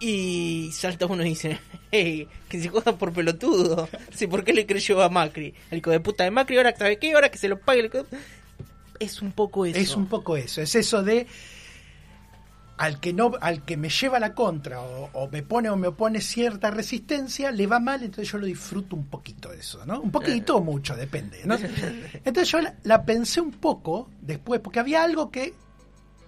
y 0.00 0.70
salta 0.72 1.06
uno 1.06 1.24
y 1.24 1.30
dice, 1.30 1.58
hey, 1.90 2.28
que 2.48 2.60
se 2.60 2.68
joda 2.68 2.96
por 2.96 3.12
pelotudo. 3.12 3.88
Sí, 4.14 4.26
¿por 4.26 4.44
qué 4.44 4.52
le 4.52 4.66
creyó 4.66 5.02
a 5.02 5.08
Macri? 5.08 5.54
El 5.70 5.78
hijo 5.78 5.90
de 5.90 6.00
puta 6.00 6.24
de 6.24 6.30
Macri, 6.30 6.56
ahora 6.56 6.74
sabe 6.76 6.98
qué, 6.98 7.12
ahora 7.12 7.30
que 7.30 7.38
se 7.38 7.48
lo 7.48 7.58
pague 7.58 7.80
el 7.80 7.90
Es 9.00 9.20
un 9.22 9.32
poco 9.32 9.66
eso. 9.66 9.78
Es 9.78 9.96
un 9.96 10.06
poco 10.06 10.36
eso, 10.36 10.62
es 10.62 10.74
eso 10.74 11.02
de 11.02 11.26
al 12.78 13.00
que 13.00 13.12
no, 13.12 13.32
al 13.40 13.64
que 13.64 13.76
me 13.76 13.88
lleva 13.88 14.20
la 14.20 14.34
contra 14.34 14.80
o, 14.80 15.10
o 15.12 15.28
me 15.28 15.42
pone 15.42 15.68
o 15.68 15.76
me 15.76 15.88
opone 15.88 16.20
cierta 16.20 16.70
resistencia, 16.70 17.50
le 17.50 17.66
va 17.66 17.80
mal, 17.80 18.04
entonces 18.04 18.30
yo 18.30 18.38
lo 18.38 18.46
disfruto 18.46 18.94
un 18.94 19.06
poquito 19.06 19.48
de 19.50 19.58
eso, 19.58 19.84
¿no? 19.84 20.00
Un 20.00 20.12
poquito 20.12 20.58
o 20.58 20.60
mucho, 20.60 20.94
depende, 20.94 21.40
¿no? 21.44 21.56
Entonces 22.24 22.48
yo 22.48 22.60
la, 22.60 22.76
la 22.84 23.04
pensé 23.04 23.40
un 23.40 23.50
poco 23.50 24.08
después, 24.20 24.60
porque 24.60 24.78
había 24.78 25.02
algo 25.02 25.28
que 25.32 25.54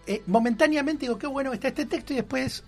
eh, 0.08 0.22
momentáneamente 0.26 1.06
digo, 1.06 1.18
qué 1.18 1.28
bueno 1.28 1.52
que 1.52 1.56
está 1.56 1.68
este 1.68 1.86
texto 1.86 2.14
y 2.14 2.16
después 2.16 2.64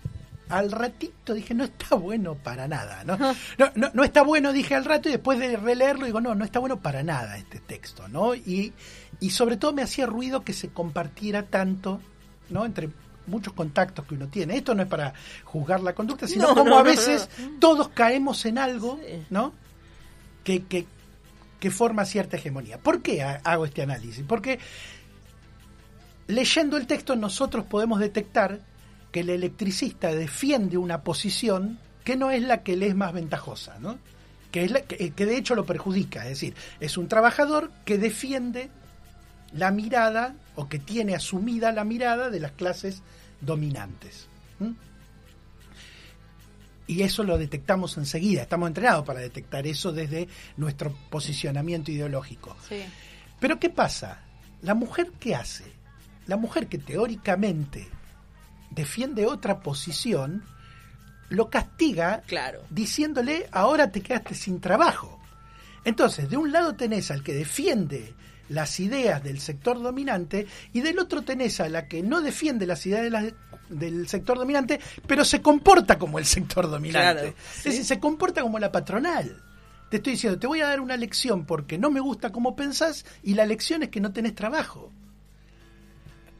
al 0.57 0.71
ratito 0.71 1.33
dije, 1.33 1.53
no 1.53 1.63
está 1.63 1.95
bueno 1.95 2.35
para 2.35 2.67
nada, 2.67 3.03
¿no? 3.03 3.17
No, 3.17 3.71
no, 3.75 3.89
no 3.93 4.03
está 4.03 4.21
bueno, 4.23 4.53
dije 4.53 4.75
al 4.75 4.85
rato 4.85 5.09
y 5.09 5.13
después 5.13 5.39
de 5.39 5.57
releerlo 5.57 6.05
digo, 6.05 6.21
no, 6.21 6.35
no 6.35 6.45
está 6.45 6.59
bueno 6.59 6.79
para 6.81 7.03
nada 7.03 7.37
este 7.37 7.59
texto, 7.59 8.07
¿no? 8.07 8.35
Y, 8.35 8.73
y 9.19 9.29
sobre 9.31 9.57
todo 9.57 9.73
me 9.73 9.81
hacía 9.81 10.05
ruido 10.05 10.43
que 10.43 10.53
se 10.53 10.69
compartiera 10.69 11.43
tanto, 11.43 11.99
¿no? 12.49 12.65
Entre 12.65 12.89
muchos 13.25 13.53
contactos 13.53 14.05
que 14.05 14.15
uno 14.15 14.27
tiene. 14.27 14.57
Esto 14.57 14.75
no 14.75 14.83
es 14.83 14.87
para 14.89 15.13
juzgar 15.45 15.81
la 15.81 15.93
conducta, 15.95 16.27
sino 16.27 16.49
No, 16.49 16.55
como 16.55 16.69
no, 16.71 16.75
a 16.79 16.83
no, 16.83 16.89
veces 16.89 17.29
todos 17.59 17.89
caemos 17.89 18.45
en 18.45 18.57
algo, 18.57 18.99
Sí. 19.05 19.23
¿no? 19.29 19.53
Que, 20.43 20.63
que, 20.65 20.85
que 21.59 21.71
forma 21.71 22.03
cierta 22.05 22.35
hegemonía. 22.35 22.77
¿Por 22.77 23.01
qué 23.01 23.23
ha- 23.23 23.39
hago 23.45 23.65
este 23.65 23.81
análisis? 23.81 24.25
Porque 24.27 24.59
leyendo 26.27 26.77
el 26.77 26.87
texto 26.87 27.15
nosotros 27.15 27.65
podemos 27.65 27.99
detectar 27.99 28.59
que 29.13 29.21
el 29.21 29.29
electricista 29.29 30.13
defiende 30.13 30.77
una 30.77 31.03
posición 31.03 31.79
que 32.03 32.17
no 32.17 32.31
es 32.31 32.41
la 32.41 32.63
que 32.63 32.75
le 32.75 32.87
es 32.87 32.95
más 32.95 33.13
ventajosa, 33.13 33.77
¿no? 33.79 33.99
Que, 34.51 34.65
es 34.65 34.71
la, 34.71 34.81
que, 34.81 35.11
que 35.11 35.25
de 35.25 35.37
hecho 35.37 35.55
lo 35.55 35.65
perjudica, 35.65 36.23
es 36.23 36.29
decir, 36.29 36.55
es 36.79 36.97
un 36.97 37.07
trabajador 37.07 37.71
que 37.85 37.97
defiende 37.97 38.69
la 39.53 39.71
mirada 39.71 40.35
o 40.55 40.67
que 40.67 40.79
tiene 40.79 41.15
asumida 41.15 41.71
la 41.71 41.83
mirada 41.83 42.31
de 42.31 42.39
las 42.39 42.51
clases 42.53 43.03
dominantes. 43.39 44.27
Y 46.85 47.03
eso 47.03 47.23
lo 47.23 47.37
detectamos 47.37 47.97
enseguida, 47.97 48.41
estamos 48.41 48.67
entrenados 48.67 49.05
para 49.05 49.19
detectar 49.19 49.65
eso 49.67 49.93
desde 49.93 50.27
nuestro 50.57 50.91
posicionamiento 51.09 51.91
ideológico. 51.91 52.57
Sí. 52.67 52.81
Pero 53.39 53.59
¿qué 53.59 53.69
pasa? 53.69 54.23
¿La 54.63 54.73
mujer 54.73 55.11
qué 55.19 55.35
hace? 55.35 55.65
La 56.25 56.35
mujer 56.35 56.67
que 56.67 56.79
teóricamente 56.79 57.87
defiende 58.75 59.25
otra 59.25 59.59
posición, 59.61 60.43
lo 61.29 61.49
castiga 61.49 62.21
Claro. 62.27 62.61
diciéndole, 62.69 63.47
ahora 63.51 63.91
te 63.91 64.01
quedaste 64.01 64.35
sin 64.35 64.59
trabajo. 64.61 65.19
Entonces, 65.85 66.29
de 66.29 66.37
un 66.37 66.51
lado 66.51 66.75
tenés 66.75 67.11
al 67.11 67.23
que 67.23 67.33
defiende 67.33 68.13
las 68.49 68.79
ideas 68.79 69.23
del 69.23 69.39
sector 69.39 69.81
dominante 69.81 70.47
y 70.73 70.81
del 70.81 70.99
otro 70.99 71.23
tenés 71.23 71.59
a 71.59 71.69
la 71.69 71.87
que 71.87 72.03
no 72.03 72.21
defiende 72.21 72.65
las 72.67 72.85
ideas 72.85 73.03
de 73.03 73.09
la- 73.09 73.31
del 73.69 74.07
sector 74.07 74.37
dominante, 74.37 74.79
pero 75.07 75.25
se 75.25 75.41
comporta 75.41 75.97
como 75.97 76.19
el 76.19 76.25
sector 76.25 76.69
dominante. 76.69 77.21
Claro, 77.21 77.35
Es 77.57 77.63
decir, 77.63 77.85
se 77.85 77.99
comporta 77.99 78.41
como 78.41 78.59
la 78.59 78.71
patronal. 78.71 79.41
Te 79.89 79.97
estoy 79.97 80.13
diciendo, 80.13 80.37
te 80.39 80.47
voy 80.47 80.61
a 80.61 80.67
dar 80.67 80.81
una 80.81 80.97
lección 80.97 81.45
porque 81.45 81.77
no 81.77 81.89
me 81.89 81.99
gusta 81.99 82.31
cómo 82.31 82.55
pensás 82.55 83.05
y 83.23 83.33
la 83.33 83.45
lección 83.45 83.83
es 83.83 83.89
que 83.89 84.01
no 84.01 84.11
tenés 84.11 84.35
trabajo. 84.35 84.91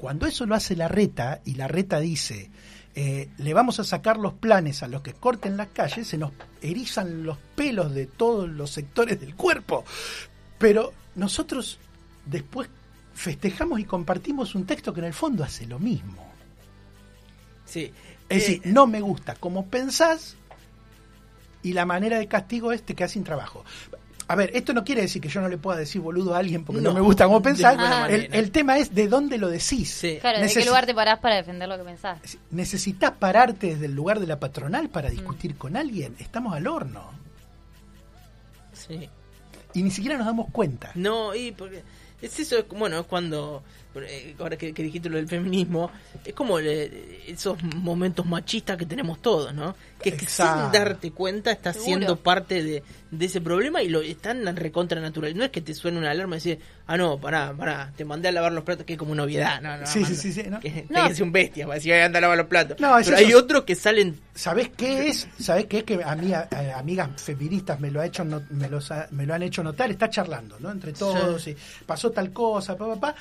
Cuando 0.03 0.27
eso 0.27 0.45
lo 0.45 0.53
hace 0.53 0.75
la 0.75 0.89
reta 0.89 1.39
y 1.45 1.55
la 1.55 1.69
reta 1.69 1.97
dice, 2.01 2.51
eh, 2.93 3.29
le 3.37 3.53
vamos 3.53 3.79
a 3.79 3.85
sacar 3.85 4.17
los 4.17 4.33
planes 4.33 4.83
a 4.83 4.89
los 4.89 5.01
que 5.01 5.13
corten 5.13 5.55
las 5.55 5.69
calles, 5.69 6.09
se 6.09 6.17
nos 6.17 6.33
erizan 6.61 7.23
los 7.23 7.37
pelos 7.55 7.93
de 7.93 8.07
todos 8.07 8.49
los 8.49 8.69
sectores 8.69 9.21
del 9.21 9.33
cuerpo. 9.33 9.85
Pero 10.57 10.91
nosotros 11.15 11.79
después 12.25 12.67
festejamos 13.13 13.79
y 13.79 13.85
compartimos 13.85 14.55
un 14.55 14.65
texto 14.65 14.93
que 14.93 14.99
en 14.99 15.05
el 15.05 15.13
fondo 15.13 15.41
hace 15.41 15.67
lo 15.67 15.79
mismo. 15.79 16.29
Sí. 17.65 17.89
Es 18.27 18.41
decir, 18.41 18.61
Eh, 18.65 18.73
no 18.73 18.87
me 18.87 18.99
gusta 18.99 19.35
como 19.35 19.67
pensás 19.67 20.35
y 21.61 21.71
la 21.71 21.85
manera 21.85 22.19
de 22.19 22.27
castigo 22.27 22.73
es 22.73 22.83
te 22.83 22.93
quedas 22.93 23.11
sin 23.11 23.23
trabajo. 23.23 23.63
A 24.27 24.35
ver, 24.35 24.51
esto 24.53 24.73
no 24.73 24.83
quiere 24.85 25.01
decir 25.01 25.21
que 25.21 25.27
yo 25.27 25.41
no 25.41 25.49
le 25.49 25.57
pueda 25.57 25.77
decir 25.79 25.99
boludo 26.01 26.33
a 26.33 26.37
alguien 26.39 26.63
porque 26.63 26.81
no, 26.81 26.89
No, 26.89 26.95
me 26.95 27.01
gusta 27.01 27.25
cómo 27.25 27.41
pensás. 27.41 27.75
ninguna 27.77 28.07
El, 28.07 28.51
tema 28.51 28.77
es 28.77 28.93
de 28.95 29.07
dónde 29.09 29.37
lo 29.37 29.49
decís. 29.49 29.91
Sí. 29.91 30.17
Claro, 30.21 30.39
¿de 30.39 30.47
qué 30.51 30.65
lugar 30.65 30.85
te 30.85 30.93
parás 30.93 31.19
para 31.19 31.35
defender 31.35 31.67
lo 31.67 31.77
que 31.77 31.83
pensás? 31.83 32.19
¿Necesitas 32.51 33.11
pararte 33.11 33.67
desde 33.67 33.85
el 33.87 33.93
lugar 33.95 34.19
de 34.21 34.27
la 34.27 34.39
patronal 34.39 34.89
para 34.89 35.09
Mm. 35.09 35.11
discutir 35.11 35.57
con 35.57 35.75
alguien? 35.75 36.15
Estamos 36.19 36.53
al 36.55 36.67
horno. 36.67 37.11
sí. 38.73 39.09
Y 39.75 39.81
ni 39.81 39.89
siquiera 39.89 40.17
nos 40.17 40.27
damos 40.27 40.51
cuenta. 40.51 40.91
No, 40.93 41.33
y 41.33 41.51
porque 41.51 41.83
es 42.21 42.39
eso, 42.39 42.59
es- 42.59 42.67
bueno, 42.69 42.99
es 42.99 43.07
cuando, 43.07 43.63
ahora 44.39 44.57
que, 44.57 44.73
que 44.73 44.83
dijiste 44.83 45.09
lo 45.09 45.17
del 45.17 45.27
feminismo, 45.27 45.91
es 46.25 46.33
como 46.33 46.59
le- 46.59 47.29
esos 47.31 47.61
momentos 47.75 48.25
machistas 48.25 48.77
que 48.77 48.85
tenemos 48.85 49.21
todos, 49.21 49.53
¿no? 49.53 49.75
Que, 50.01 50.11
que 50.17 50.25
sin 50.25 50.45
darte 50.73 51.11
cuenta 51.11 51.51
estás 51.51 51.75
Seguro. 51.75 51.85
siendo 51.97 52.15
parte 52.17 52.61
de, 52.61 52.83
de 53.11 53.25
ese 53.25 53.39
problema 53.39 53.81
y 53.81 53.87
lo 53.89 54.01
están 54.01 54.53
recontra 54.55 54.99
natural. 54.99 55.35
No 55.37 55.45
es 55.45 55.49
que 55.51 55.61
te 55.61 55.73
suene 55.73 55.97
una 55.97 56.11
alarma 56.11 56.35
y 56.35 56.39
decir, 56.39 56.59
ah, 56.87 56.97
no, 56.97 57.17
pará, 57.19 57.53
pará, 57.57 57.93
te 57.95 58.03
mandé 58.03 58.27
a 58.27 58.31
lavar 58.33 58.51
los 58.51 58.63
platos, 58.65 58.85
que 58.85 58.93
es 58.93 58.99
como 58.99 59.13
una 59.13 59.23
obviedad, 59.23 59.61
no, 59.61 59.77
no. 59.77 59.87
Sí, 59.87 60.03
sí, 60.03 60.15
sí, 60.15 60.33
sí, 60.33 60.43
¿no? 60.49 60.59
Que, 60.59 60.85
No. 60.89 61.05
que 61.07 61.13
es 61.13 61.19
un 61.21 61.31
bestia, 61.31 61.65
para 61.65 61.75
decir, 61.75 61.93
anda 61.93 62.17
a 62.17 62.21
lavar 62.21 62.37
los 62.37 62.47
platos. 62.47 62.79
No, 62.81 62.97
es 62.97 63.05
Pero 63.05 63.17
hay 63.17 63.33
otros 63.33 63.63
que 63.63 63.75
salen 63.75 64.19
¿Sabés 64.35 64.69
qué 64.75 65.09
es? 65.09 65.27
¿Sabés 65.39 65.67
qué 65.67 65.77
es 65.79 65.83
que 65.83 66.03
a 66.03 66.15
mí, 66.15 66.33
a- 66.33 66.49
a- 66.51 66.79
amigas 66.79 67.07
feministas 67.21 67.79
me 67.79 67.91
lo 67.91 68.01
ha 68.01 68.05
hecho 68.07 68.23
no- 68.25 68.41
me, 68.49 68.67
los 68.67 68.89
ha- 68.91 69.07
me 69.11 69.25
lo 69.27 69.35
han 69.35 69.43
hecho 69.43 69.61
notar? 69.63 69.91
Está 69.91 70.09
charlando, 70.09 70.59
¿no? 70.59 70.71
Entre 70.71 70.91
todos 70.91 71.47
y 71.47 71.55
pasó 71.85 72.09
tal 72.11 72.33
cosa, 72.33 72.75
pa, 72.75 72.87
pa, 72.87 72.99
pa, 72.99 73.15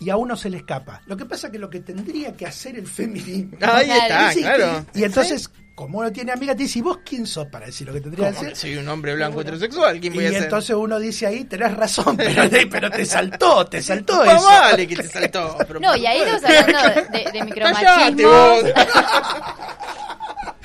y 0.00 0.10
a 0.10 0.16
uno 0.16 0.36
se 0.36 0.50
le 0.50 0.58
escapa. 0.58 1.00
Lo 1.06 1.16
que 1.16 1.24
pasa 1.24 1.50
que 1.50 1.58
lo 1.58 1.70
que 1.70 1.80
tendría 1.80 2.32
que 2.36 2.46
hacer 2.46 2.76
el 2.76 2.86
feminismo 2.86 3.56
Ahí 3.62 3.90
está, 3.90 4.32
Sí, 4.32 4.40
claro. 4.40 4.84
Y 4.94 5.04
entonces, 5.04 5.50
como 5.74 5.98
uno 5.98 6.12
tiene 6.12 6.32
amigas, 6.32 6.56
te 6.56 6.64
dice, 6.64 6.78
¿y 6.78 6.82
vos 6.82 6.98
quién 7.04 7.26
sos 7.26 7.46
para 7.46 7.66
decir 7.66 7.86
lo 7.86 7.92
que 7.92 8.00
tendría 8.00 8.30
que 8.30 8.36
hacer? 8.36 8.56
soy 8.56 8.76
un 8.76 8.88
hombre 8.88 9.14
blanco 9.14 9.40
heterosexual, 9.40 10.00
¿quién 10.00 10.14
voy 10.14 10.24
Y 10.24 10.34
a 10.34 10.38
entonces 10.38 10.76
uno 10.76 10.98
dice 10.98 11.26
ahí, 11.26 11.44
tenés 11.44 11.74
razón, 11.76 12.16
pero 12.16 12.48
te, 12.50 12.66
pero 12.66 12.90
te 12.90 13.04
saltó, 13.06 13.66
te 13.66 13.82
saltó 13.82 14.24
eso. 14.24 14.44
vale 14.44 14.86
que 14.86 14.96
te 14.96 15.08
saltó. 15.08 15.56
pero 15.66 15.80
No, 15.80 15.96
y 15.96 16.06
ahí 16.06 16.18
estamos 16.20 16.44
hablando 16.44 17.10
de, 17.12 17.32
de 17.32 17.44
micromachismo. 17.44 18.28
vos. 18.28 18.62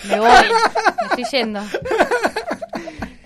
Me 0.05 0.19
voy, 0.19 0.29
me 0.29 1.21
estoy 1.23 1.39
yendo. 1.39 1.61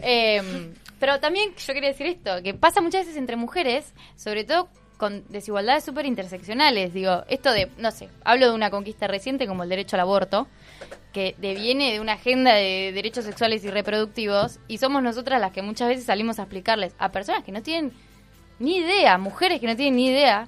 Eh, 0.02 0.72
pero 1.00 1.20
también 1.20 1.54
yo 1.56 1.74
quería 1.74 1.90
decir 1.90 2.08
esto, 2.08 2.42
que 2.44 2.54
pasa 2.54 2.82
muchas 2.82 3.02
veces 3.06 3.18
entre 3.18 3.36
mujeres, 3.36 3.94
sobre 4.16 4.44
todo 4.44 4.70
con 5.04 5.26
desigualdades 5.28 5.84
súper 5.84 6.06
interseccionales. 6.06 6.94
Digo, 6.94 7.26
esto 7.28 7.52
de, 7.52 7.70
no 7.78 7.92
sé, 7.92 8.08
hablo 8.24 8.48
de 8.48 8.56
una 8.56 8.70
conquista 8.70 9.06
reciente 9.06 9.48
como 9.48 9.64
el 9.64 9.70
derecho 9.70 9.98
al 9.98 10.00
aborto, 10.00 10.48
que 11.12 11.36
deviene 11.40 11.92
de 11.92 12.00
una 12.00 12.14
agenda 12.14 12.54
de 12.54 12.94
derechos 12.94 13.26
sexuales 13.26 13.66
y 13.66 13.70
reproductivos, 13.70 14.60
y 14.70 14.78
somos 14.78 15.04
nosotras 15.04 15.42
las 15.42 15.52
que 15.52 15.62
muchas 15.62 15.90
veces 15.90 16.06
salimos 16.06 16.40
a 16.40 16.44
explicarles 16.44 16.96
a 17.00 17.12
personas 17.12 17.44
que 17.44 17.52
no 17.52 17.62
tienen 17.62 17.92
ni 18.60 18.78
idea, 18.78 19.18
mujeres 19.18 19.60
que 19.60 19.68
no 19.68 19.76
tienen 19.76 19.98
ni 19.98 20.08
idea, 20.08 20.48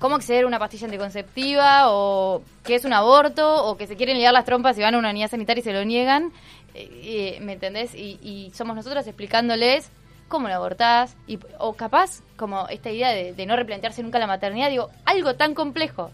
cómo 0.00 0.16
acceder 0.16 0.42
a 0.42 0.48
una 0.48 0.58
pastilla 0.58 0.86
anticonceptiva 0.86 1.92
o 1.92 2.42
qué 2.64 2.74
es 2.74 2.84
un 2.84 2.94
aborto 2.94 3.66
o 3.66 3.76
que 3.76 3.86
se 3.86 3.94
quieren 3.94 4.18
liar 4.18 4.32
las 4.32 4.44
trompas 4.44 4.76
y 4.78 4.82
van 4.82 4.96
a 4.96 4.98
una 4.98 5.10
unidad 5.10 5.30
sanitaria 5.30 5.60
y 5.60 5.64
se 5.64 5.72
lo 5.72 5.84
niegan, 5.84 6.32
eh, 6.74 7.36
eh, 7.36 7.38
¿me 7.40 7.52
entendés? 7.52 7.94
Y, 7.94 8.18
y 8.20 8.50
somos 8.52 8.74
nosotras 8.74 9.06
explicándoles 9.06 9.92
cómo 10.32 10.48
lo 10.48 10.54
abortás 10.54 11.14
y, 11.26 11.38
o 11.58 11.74
capaz 11.74 12.22
como 12.36 12.66
esta 12.68 12.90
idea 12.90 13.10
de, 13.10 13.34
de 13.34 13.46
no 13.46 13.54
replantearse 13.54 14.02
nunca 14.02 14.18
la 14.18 14.26
maternidad, 14.26 14.70
digo, 14.70 14.90
algo 15.04 15.34
tan 15.34 15.54
complejo 15.54 16.10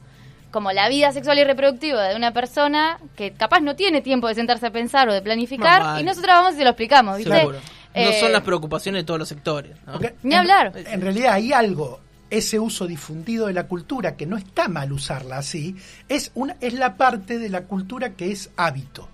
como 0.50 0.72
la 0.72 0.88
vida 0.88 1.12
sexual 1.12 1.38
y 1.38 1.44
reproductiva 1.44 2.02
de 2.08 2.16
una 2.16 2.32
persona 2.32 2.98
que 3.16 3.32
capaz 3.32 3.60
no 3.60 3.76
tiene 3.76 4.00
tiempo 4.00 4.26
de 4.28 4.34
sentarse 4.34 4.66
a 4.66 4.70
pensar 4.72 5.08
o 5.08 5.12
de 5.12 5.22
planificar 5.22 6.00
y 6.00 6.04
nosotras 6.04 6.36
vamos 6.38 6.54
y 6.54 6.56
se 6.58 6.64
lo 6.64 6.70
explicamos, 6.70 7.18
¿viste? 7.18 7.32
Seguro. 7.38 7.58
No 7.94 8.10
Eh, 8.10 8.20
son 8.20 8.32
las 8.32 8.42
preocupaciones 8.42 9.02
de 9.02 9.06
todos 9.06 9.20
los 9.20 9.28
sectores. 9.28 9.76
Ni 10.22 10.34
en- 10.34 10.40
hablar. 10.40 10.72
En 10.74 11.00
realidad 11.00 11.34
hay 11.34 11.52
algo, 11.52 12.00
ese 12.30 12.58
uso 12.58 12.86
difundido 12.86 13.46
de 13.46 13.52
la 13.52 13.64
cultura, 13.68 14.16
que 14.16 14.26
no 14.26 14.36
está 14.36 14.68
mal 14.68 14.92
usarla 14.92 15.38
así, 15.38 15.76
es, 16.08 16.30
una, 16.34 16.56
es 16.60 16.74
la 16.74 16.96
parte 16.96 17.38
de 17.38 17.48
la 17.50 17.62
cultura 17.62 18.10
que 18.14 18.30
es 18.32 18.50
hábito. 18.56 19.08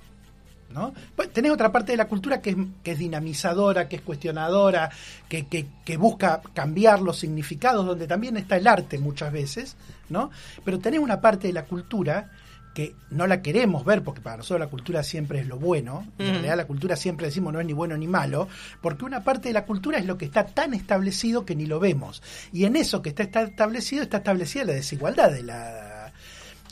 ¿No? 0.75 0.93
Pues 1.17 1.33
tenés 1.33 1.53
otra 1.53 1.71
parte 1.73 1.93
de 1.93 1.97
la 1.97 2.09
cultura 2.09 2.43
que 2.43 2.51
es, 2.51 2.57
que 2.83 2.93
es 2.93 2.99
dinamizadora, 2.99 3.89
que 3.89 3.97
es 3.97 4.03
cuestionadora, 4.03 4.91
que, 5.29 5.47
que, 5.47 5.67
que 5.85 5.97
busca 5.97 6.43
cambiar 6.53 7.01
los 7.01 7.19
significados, 7.19 7.87
donde 7.87 8.07
también 8.07 8.37
está 8.37 8.57
el 8.57 8.67
arte 8.67 8.99
muchas 8.99 9.33
veces, 9.33 9.77
¿no? 10.11 10.31
Pero 10.65 10.81
tenés 10.81 11.01
una 11.01 11.21
parte 11.21 11.47
de 11.47 11.53
la 11.53 11.65
cultura 11.65 12.31
que 12.75 12.97
no 13.11 13.29
la 13.29 13.41
queremos 13.41 13.85
ver, 13.85 14.03
porque 14.03 14.21
para 14.21 14.39
nosotros 14.39 14.59
la 14.59 14.67
cultura 14.67 15.05
siempre 15.05 15.39
es 15.39 15.47
lo 15.47 15.59
bueno, 15.61 16.09
en 16.19 16.25
Ujú. 16.27 16.33
realidad 16.33 16.57
la 16.57 16.67
cultura 16.67 16.97
siempre 16.97 17.27
decimos 17.27 17.53
no 17.53 17.61
es 17.61 17.67
ni 17.67 17.73
bueno 17.73 17.97
ni 17.97 18.09
malo, 18.09 18.49
porque 18.83 19.05
una 19.05 19.23
parte 19.23 19.49
de 19.49 19.55
la 19.55 19.65
cultura 19.65 19.99
es 19.99 20.07
lo 20.07 20.19
que 20.19 20.25
está 20.25 20.45
tan 20.45 20.75
establecido 20.75 21.45
que 21.47 21.55
ni 21.55 21.67
lo 21.67 21.79
vemos. 21.79 22.21
Y 22.53 22.65
en 22.65 22.75
eso 22.75 23.01
que 23.01 23.11
está, 23.11 23.23
está 23.23 23.43
establecido, 23.43 24.03
está 24.03 24.17
establecida 24.17 24.65
la 24.65 24.73
desigualdad 24.73 25.31
de 25.31 25.45
la... 25.45 25.84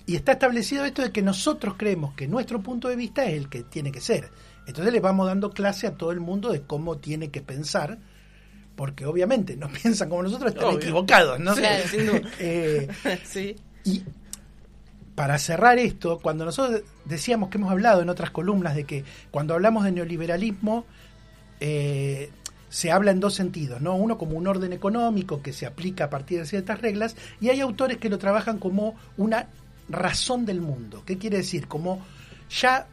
Y 0.07 0.17
está 0.17 0.33
establecido 0.33 0.85
esto 0.85 1.03
de 1.03 1.13
que 1.13 1.23
nosotros 1.23 1.75
creemos 1.77 2.15
que 2.15 2.27
nuestro 2.27 2.61
punto 2.61 2.89
de 2.89 2.97
vista 2.97 3.25
es 3.25 3.35
el 3.35 3.49
que 3.49 3.63
tiene 3.63 3.93
que 3.93 4.01
ser. 4.01 4.31
Entonces 4.67 4.93
le 4.93 5.01
vamos 5.01 5.27
dando 5.27 5.51
clase 5.51 5.87
a 5.87 5.95
todo 5.95 6.13
el 6.13 6.21
mundo 6.21 6.51
de 6.51 6.63
cómo 6.63 6.99
tiene 6.99 7.31
que 7.31 7.41
pensar, 7.41 7.99
porque 8.77 9.07
obviamente 9.07 9.57
no 9.57 9.69
piensan 9.83 10.09
como 10.09 10.23
nosotros, 10.23 10.53
están 10.53 10.69
Obvio. 10.69 10.79
equivocados, 10.79 11.39
¿no? 11.41 11.55
Duda. 11.55 11.71
Eh, 12.39 12.89
sí. 13.25 13.57
y 13.85 14.03
para 15.15 15.39
cerrar 15.39 15.79
esto, 15.79 16.19
cuando 16.21 16.45
nosotros 16.45 16.83
decíamos 17.05 17.51
que 17.51 17.59
hemos 17.59 17.71
hablado 17.71 18.03
en 18.03 18.09
otras 18.09 18.31
columnas 18.31 18.75
de 18.75 18.85
que 18.85 19.05
cuando 19.31 19.55
hablamos 19.55 19.85
de 19.85 19.93
neoliberalismo 19.93 20.87
eh, 21.61 22.31
se 22.71 22.91
habla 22.91 23.11
en 23.11 23.21
dos 23.21 23.35
sentidos, 23.35 23.83
¿no? 23.83 23.95
Uno 23.95 24.17
como 24.17 24.39
un 24.39 24.47
orden 24.47 24.73
económico 24.73 25.43
que 25.43 25.53
se 25.53 25.67
aplica 25.67 26.05
a 26.05 26.11
partir 26.11 26.39
de 26.39 26.47
ciertas 26.47 26.81
reglas 26.81 27.15
y 27.41 27.51
hay 27.51 27.61
autores 27.61 27.99
que 27.99 28.09
lo 28.09 28.19
trabajan 28.19 28.59
como 28.59 28.97
una 29.19 29.49
razón 29.89 30.47
del 30.47 30.61
mundo. 30.61 31.03
¿Qué 31.05 31.19
quiere 31.19 31.39
decir? 31.39 31.69
Como 31.69 32.05
ya 32.51 32.87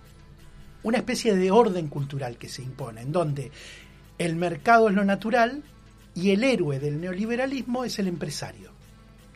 una 0.84 0.98
especie 0.98 1.36
de 1.36 1.52
orden 1.52 1.88
cultural 1.88 2.38
que 2.38 2.50
se 2.50 2.62
impone, 2.62 3.02
en 3.02 3.12
donde 3.12 3.52
el 4.18 4.36
mercado 4.36 4.90
es 4.90 4.96
lo 4.96 5.06
natural 5.06 5.64
y 6.16 6.32
el 6.32 6.44
héroe 6.44 6.80
del 6.80 7.00
neoliberalismo 7.00 7.84
es 7.84 8.00
el 8.00 8.08
empresario. 8.08 8.72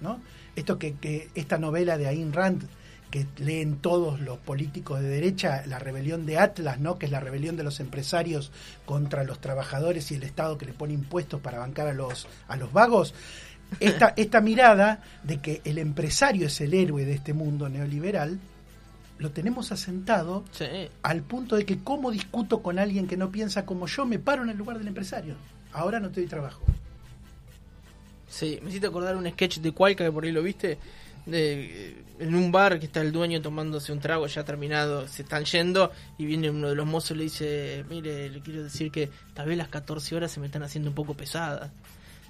¿no? 0.02 0.20
Esto 0.56 0.78
que, 0.78 0.96
que 0.96 1.30
esta 1.36 1.58
novela 1.58 1.98
de 1.98 2.08
Ayn 2.08 2.34
Rand 2.34 2.68
que 3.14 3.28
leen 3.38 3.78
todos 3.78 4.20
los 4.22 4.40
políticos 4.40 5.00
de 5.00 5.08
derecha, 5.08 5.64
la 5.68 5.78
rebelión 5.78 6.26
de 6.26 6.40
Atlas, 6.40 6.80
¿no? 6.80 6.98
que 6.98 7.06
es 7.06 7.12
la 7.12 7.20
rebelión 7.20 7.56
de 7.56 7.62
los 7.62 7.80
empresarios 7.80 8.52
contra 8.88 9.24
los 9.24 9.40
trabajadores 9.40 10.10
y 10.10 10.16
el 10.16 10.24
Estado 10.24 10.58
que 10.58 10.66
le 10.66 10.74
pone 10.74 10.96
impuestos 10.96 11.40
para 11.40 11.60
bancar 11.60 11.86
a 11.86 11.94
los, 11.94 12.28
a 12.48 12.58
los 12.58 12.74
vagos. 12.74 13.14
Esta, 13.80 14.14
esta 14.18 14.42
mirada 14.42 15.02
de 15.24 15.38
que 15.40 15.62
el 15.66 15.78
empresario 15.78 16.48
es 16.48 16.60
el 16.62 16.74
héroe 16.74 17.06
de 17.06 17.14
este 17.14 17.34
mundo 17.34 17.70
neoliberal, 17.70 18.40
lo 19.20 19.32
tenemos 19.32 19.72
asentado 19.72 20.44
Sí. 20.52 20.66
al 21.02 21.22
punto 21.22 21.56
de 21.56 21.66
que 21.66 21.80
cómo 21.80 22.12
discuto 22.12 22.62
con 22.62 22.80
alguien 22.80 23.08
que 23.08 23.16
no 23.18 23.32
piensa 23.32 23.66
como 23.66 23.88
yo, 23.88 24.06
me 24.06 24.20
paro 24.20 24.44
en 24.44 24.50
el 24.50 24.58
lugar 24.58 24.78
del 24.80 24.88
empresario. 24.88 25.36
Ahora 25.72 26.00
no 26.00 26.10
te 26.10 26.20
doy 26.22 26.30
trabajo. 26.30 26.62
Sí, 28.28 28.60
me 28.64 28.70
hiciste 28.70 28.88
acordar 28.88 29.16
un 29.16 29.30
sketch 29.30 29.60
de 29.60 29.72
Cualca 29.72 30.04
que 30.04 30.12
por 30.12 30.24
ahí 30.24 30.32
lo 30.32 30.42
viste. 30.42 30.78
De, 31.26 31.90
eh, 31.92 32.04
en 32.20 32.36
un 32.36 32.52
bar 32.52 32.80
que 32.80 32.86
está 32.88 33.00
el 33.02 33.12
dueño 33.14 33.42
tomándose 33.42 33.94
un 33.94 34.00
trago 34.00 34.28
ya 34.28 34.44
terminado, 34.44 35.08
se 35.08 35.22
están 35.22 35.46
yendo 35.46 35.92
y 36.18 36.26
viene 36.26 36.50
uno 36.50 36.68
de 36.70 36.76
los 36.76 36.86
mozos 36.86 37.12
y 37.12 37.16
le 37.16 37.24
dice, 37.24 37.86
mire, 37.90 38.30
le 38.30 38.42
quiero 38.42 38.64
decir 38.64 38.92
que 38.92 39.10
tal 39.34 39.48
vez 39.48 39.58
las 39.58 39.70
14 39.70 40.16
horas 40.16 40.32
se 40.32 40.40
me 40.42 40.48
están 40.48 40.64
haciendo 40.64 40.90
un 40.90 40.96
poco 40.96 41.14
pesadas. 41.14 41.72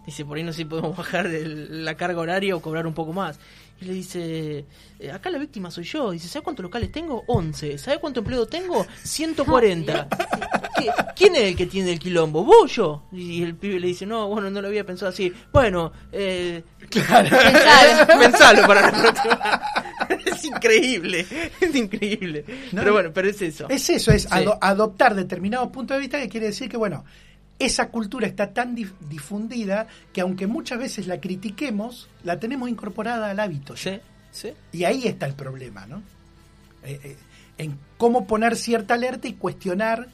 Dice, 0.06 0.26
por 0.26 0.38
ahí 0.38 0.44
no 0.44 0.52
sé 0.52 0.58
si 0.60 0.66
podemos 0.66 0.96
bajar 0.98 1.28
el- 1.28 1.86
la 1.86 1.96
carga 1.96 2.20
horaria 2.22 2.56
o 2.56 2.62
cobrar 2.62 2.86
un 2.88 2.94
poco 2.94 3.14
más. 3.14 3.40
Y 3.82 3.86
le 3.86 3.94
dice, 3.94 4.66
"Eh, 5.00 5.12
acá 5.12 5.30
la 5.30 5.40
víctima 5.40 5.70
soy 5.72 5.84
yo. 5.84 6.12
Dice, 6.12 6.28
¿sabe 6.28 6.44
cuántos 6.44 6.64
locales 6.64 6.92
tengo? 6.92 7.24
11. 7.28 7.78
¿Sabe 7.78 8.00
cuánto 8.00 8.20
empleo 8.20 8.46
tengo? 8.46 8.86
140. 9.04 10.08
¿Qué- 10.78 10.92
¿Quién 11.16 11.36
es 11.36 11.42
el 11.44 11.56
que 11.56 11.66
tiene 11.66 11.92
el 11.94 12.00
quilombo? 12.00 12.44
¿Vos 12.46 12.74
yo? 12.76 13.04
Y 13.12 13.42
el 13.44 13.56
pibe 13.56 13.80
le 13.80 13.88
dice, 13.88 14.06
no, 14.06 14.28
bueno, 14.28 14.50
no 14.50 14.62
lo 14.62 14.68
había 14.68 14.86
pensado 14.86 15.10
así. 15.10 15.34
Bueno, 15.52 15.92
eh, 16.12 16.64
Pensalo. 16.90 17.30
pensalo 18.20 18.68
para 18.68 18.82
la 18.82 18.92
próxima. 18.92 19.62
es 20.26 20.46
increíble, 20.46 21.26
es 21.60 21.76
increíble. 21.76 22.46
No, 22.72 22.82
pero 22.82 22.94
bueno, 22.94 23.12
pero 23.14 23.30
es 23.30 23.42
eso. 23.42 23.68
Es 23.70 23.90
eso, 23.90 24.12
es 24.12 24.24
Sí. 24.24 24.28
ado- 24.32 24.58
adoptar 24.62 25.16
determinados 25.16 25.70
puntos 25.70 25.96
de 25.96 26.02
vista 26.02 26.20
que 26.20 26.30
quiere 26.30 26.48
decir 26.48 26.70
que, 26.70 26.78
bueno, 26.78 27.04
esa 27.60 27.90
cultura 27.90 28.28
está 28.28 28.54
tan 28.54 28.76
dif- 28.76 28.98
difundida 29.10 29.88
que 30.12 30.22
aunque 30.22 30.48
muchas 30.48 30.80
veces 30.80 31.08
la 31.08 31.20
critiquemos, 31.22 32.10
la 32.24 32.40
tenemos 32.40 32.70
incorporada 32.70 33.30
al 33.30 33.40
hábito. 33.40 33.76
Sí, 33.78 34.00
sí. 34.32 34.54
Y 34.72 34.84
ahí 34.84 35.08
está 35.08 35.26
el 35.26 35.34
problema, 35.36 35.86
¿no? 35.86 36.02
Eh, 36.84 37.00
eh, 37.04 37.18
en 37.58 37.78
cómo 37.98 38.26
poner 38.28 38.56
cierta 38.58 38.96
alerta 38.96 39.28
y 39.28 39.34
cuestionar 39.34 40.08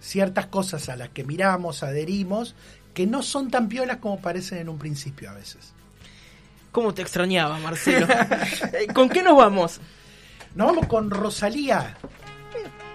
ciertas 0.00 0.46
cosas 0.46 0.88
a 0.88 0.96
las 0.96 1.08
que 1.10 1.24
miramos, 1.24 1.82
adherimos, 1.82 2.54
que 2.94 3.06
no 3.06 3.22
son 3.22 3.50
tan 3.50 3.68
piolas 3.68 3.96
como 3.98 4.20
parecen 4.20 4.58
en 4.58 4.68
un 4.68 4.78
principio 4.78 5.30
a 5.30 5.34
veces. 5.34 5.72
¿Cómo 6.70 6.92
te 6.94 7.02
extrañaba, 7.02 7.58
Marcelo? 7.58 8.06
Eh, 8.72 8.86
¿Con 8.92 9.08
qué 9.08 9.22
nos 9.22 9.36
vamos? 9.36 9.80
Nos 10.54 10.66
vamos 10.68 10.86
con 10.86 11.10
Rosalía. 11.10 11.96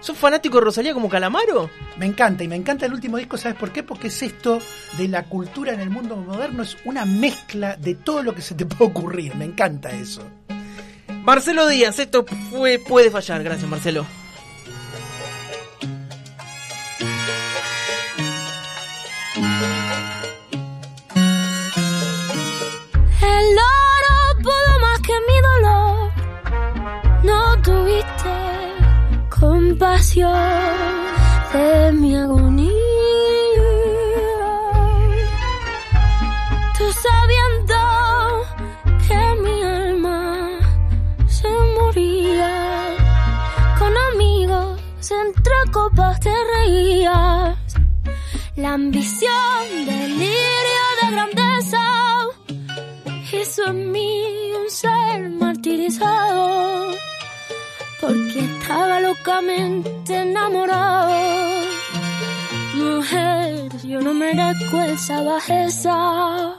¿Sos 0.00 0.16
fanático 0.16 0.58
de 0.58 0.64
Rosalía 0.64 0.94
como 0.94 1.08
Calamaro? 1.08 1.70
Me 1.96 2.06
encanta, 2.06 2.44
y 2.44 2.48
me 2.48 2.56
encanta 2.56 2.86
el 2.86 2.94
último 2.94 3.16
disco, 3.16 3.36
¿sabes 3.36 3.58
por 3.58 3.72
qué? 3.72 3.82
Porque 3.82 4.08
es 4.08 4.22
esto 4.22 4.60
de 4.96 5.08
la 5.08 5.24
cultura 5.24 5.72
en 5.72 5.80
el 5.80 5.90
mundo 5.90 6.16
moderno, 6.16 6.62
es 6.62 6.76
una 6.84 7.04
mezcla 7.04 7.76
de 7.76 7.94
todo 7.94 8.22
lo 8.22 8.34
que 8.34 8.42
se 8.42 8.54
te 8.54 8.64
puede 8.66 8.90
ocurrir, 8.90 9.34
me 9.34 9.44
encanta 9.44 9.90
eso. 9.90 10.22
Marcelo 11.24 11.66
Díaz, 11.66 11.98
esto 11.98 12.24
fue, 12.50 12.78
puede 12.78 13.10
fallar, 13.10 13.42
gracias 13.42 13.68
Marcelo. 13.68 14.06
Compasión 29.78 30.34
de 31.52 31.92
mi 31.92 32.16
agonía. 32.16 32.72
Tú 36.76 36.84
sabiendo 37.06 37.76
que 39.06 39.20
mi 39.42 39.62
alma 39.62 40.58
se 41.28 41.48
moría. 41.76 42.96
Con 43.78 43.92
amigos 44.12 44.80
entre 45.24 45.72
copas 45.72 46.18
te 46.18 46.34
reías. 46.56 47.56
La 48.56 48.72
ambición, 48.72 49.62
delirio 49.86 50.84
de 51.02 51.10
grandeza 51.12 51.84
hizo 53.32 53.66
en 53.68 53.92
mí 53.92 54.24
un 54.60 54.68
ser 54.70 55.30
martirizado 55.30 56.27
porque 58.08 58.40
estaba 58.40 59.00
locamente 59.00 60.16
enamorado. 60.16 61.12
Mujer, 62.74 63.68
yo 63.84 64.00
no 64.00 64.14
merezco 64.14 64.80
esa 64.80 65.22
bajeza. 65.22 66.58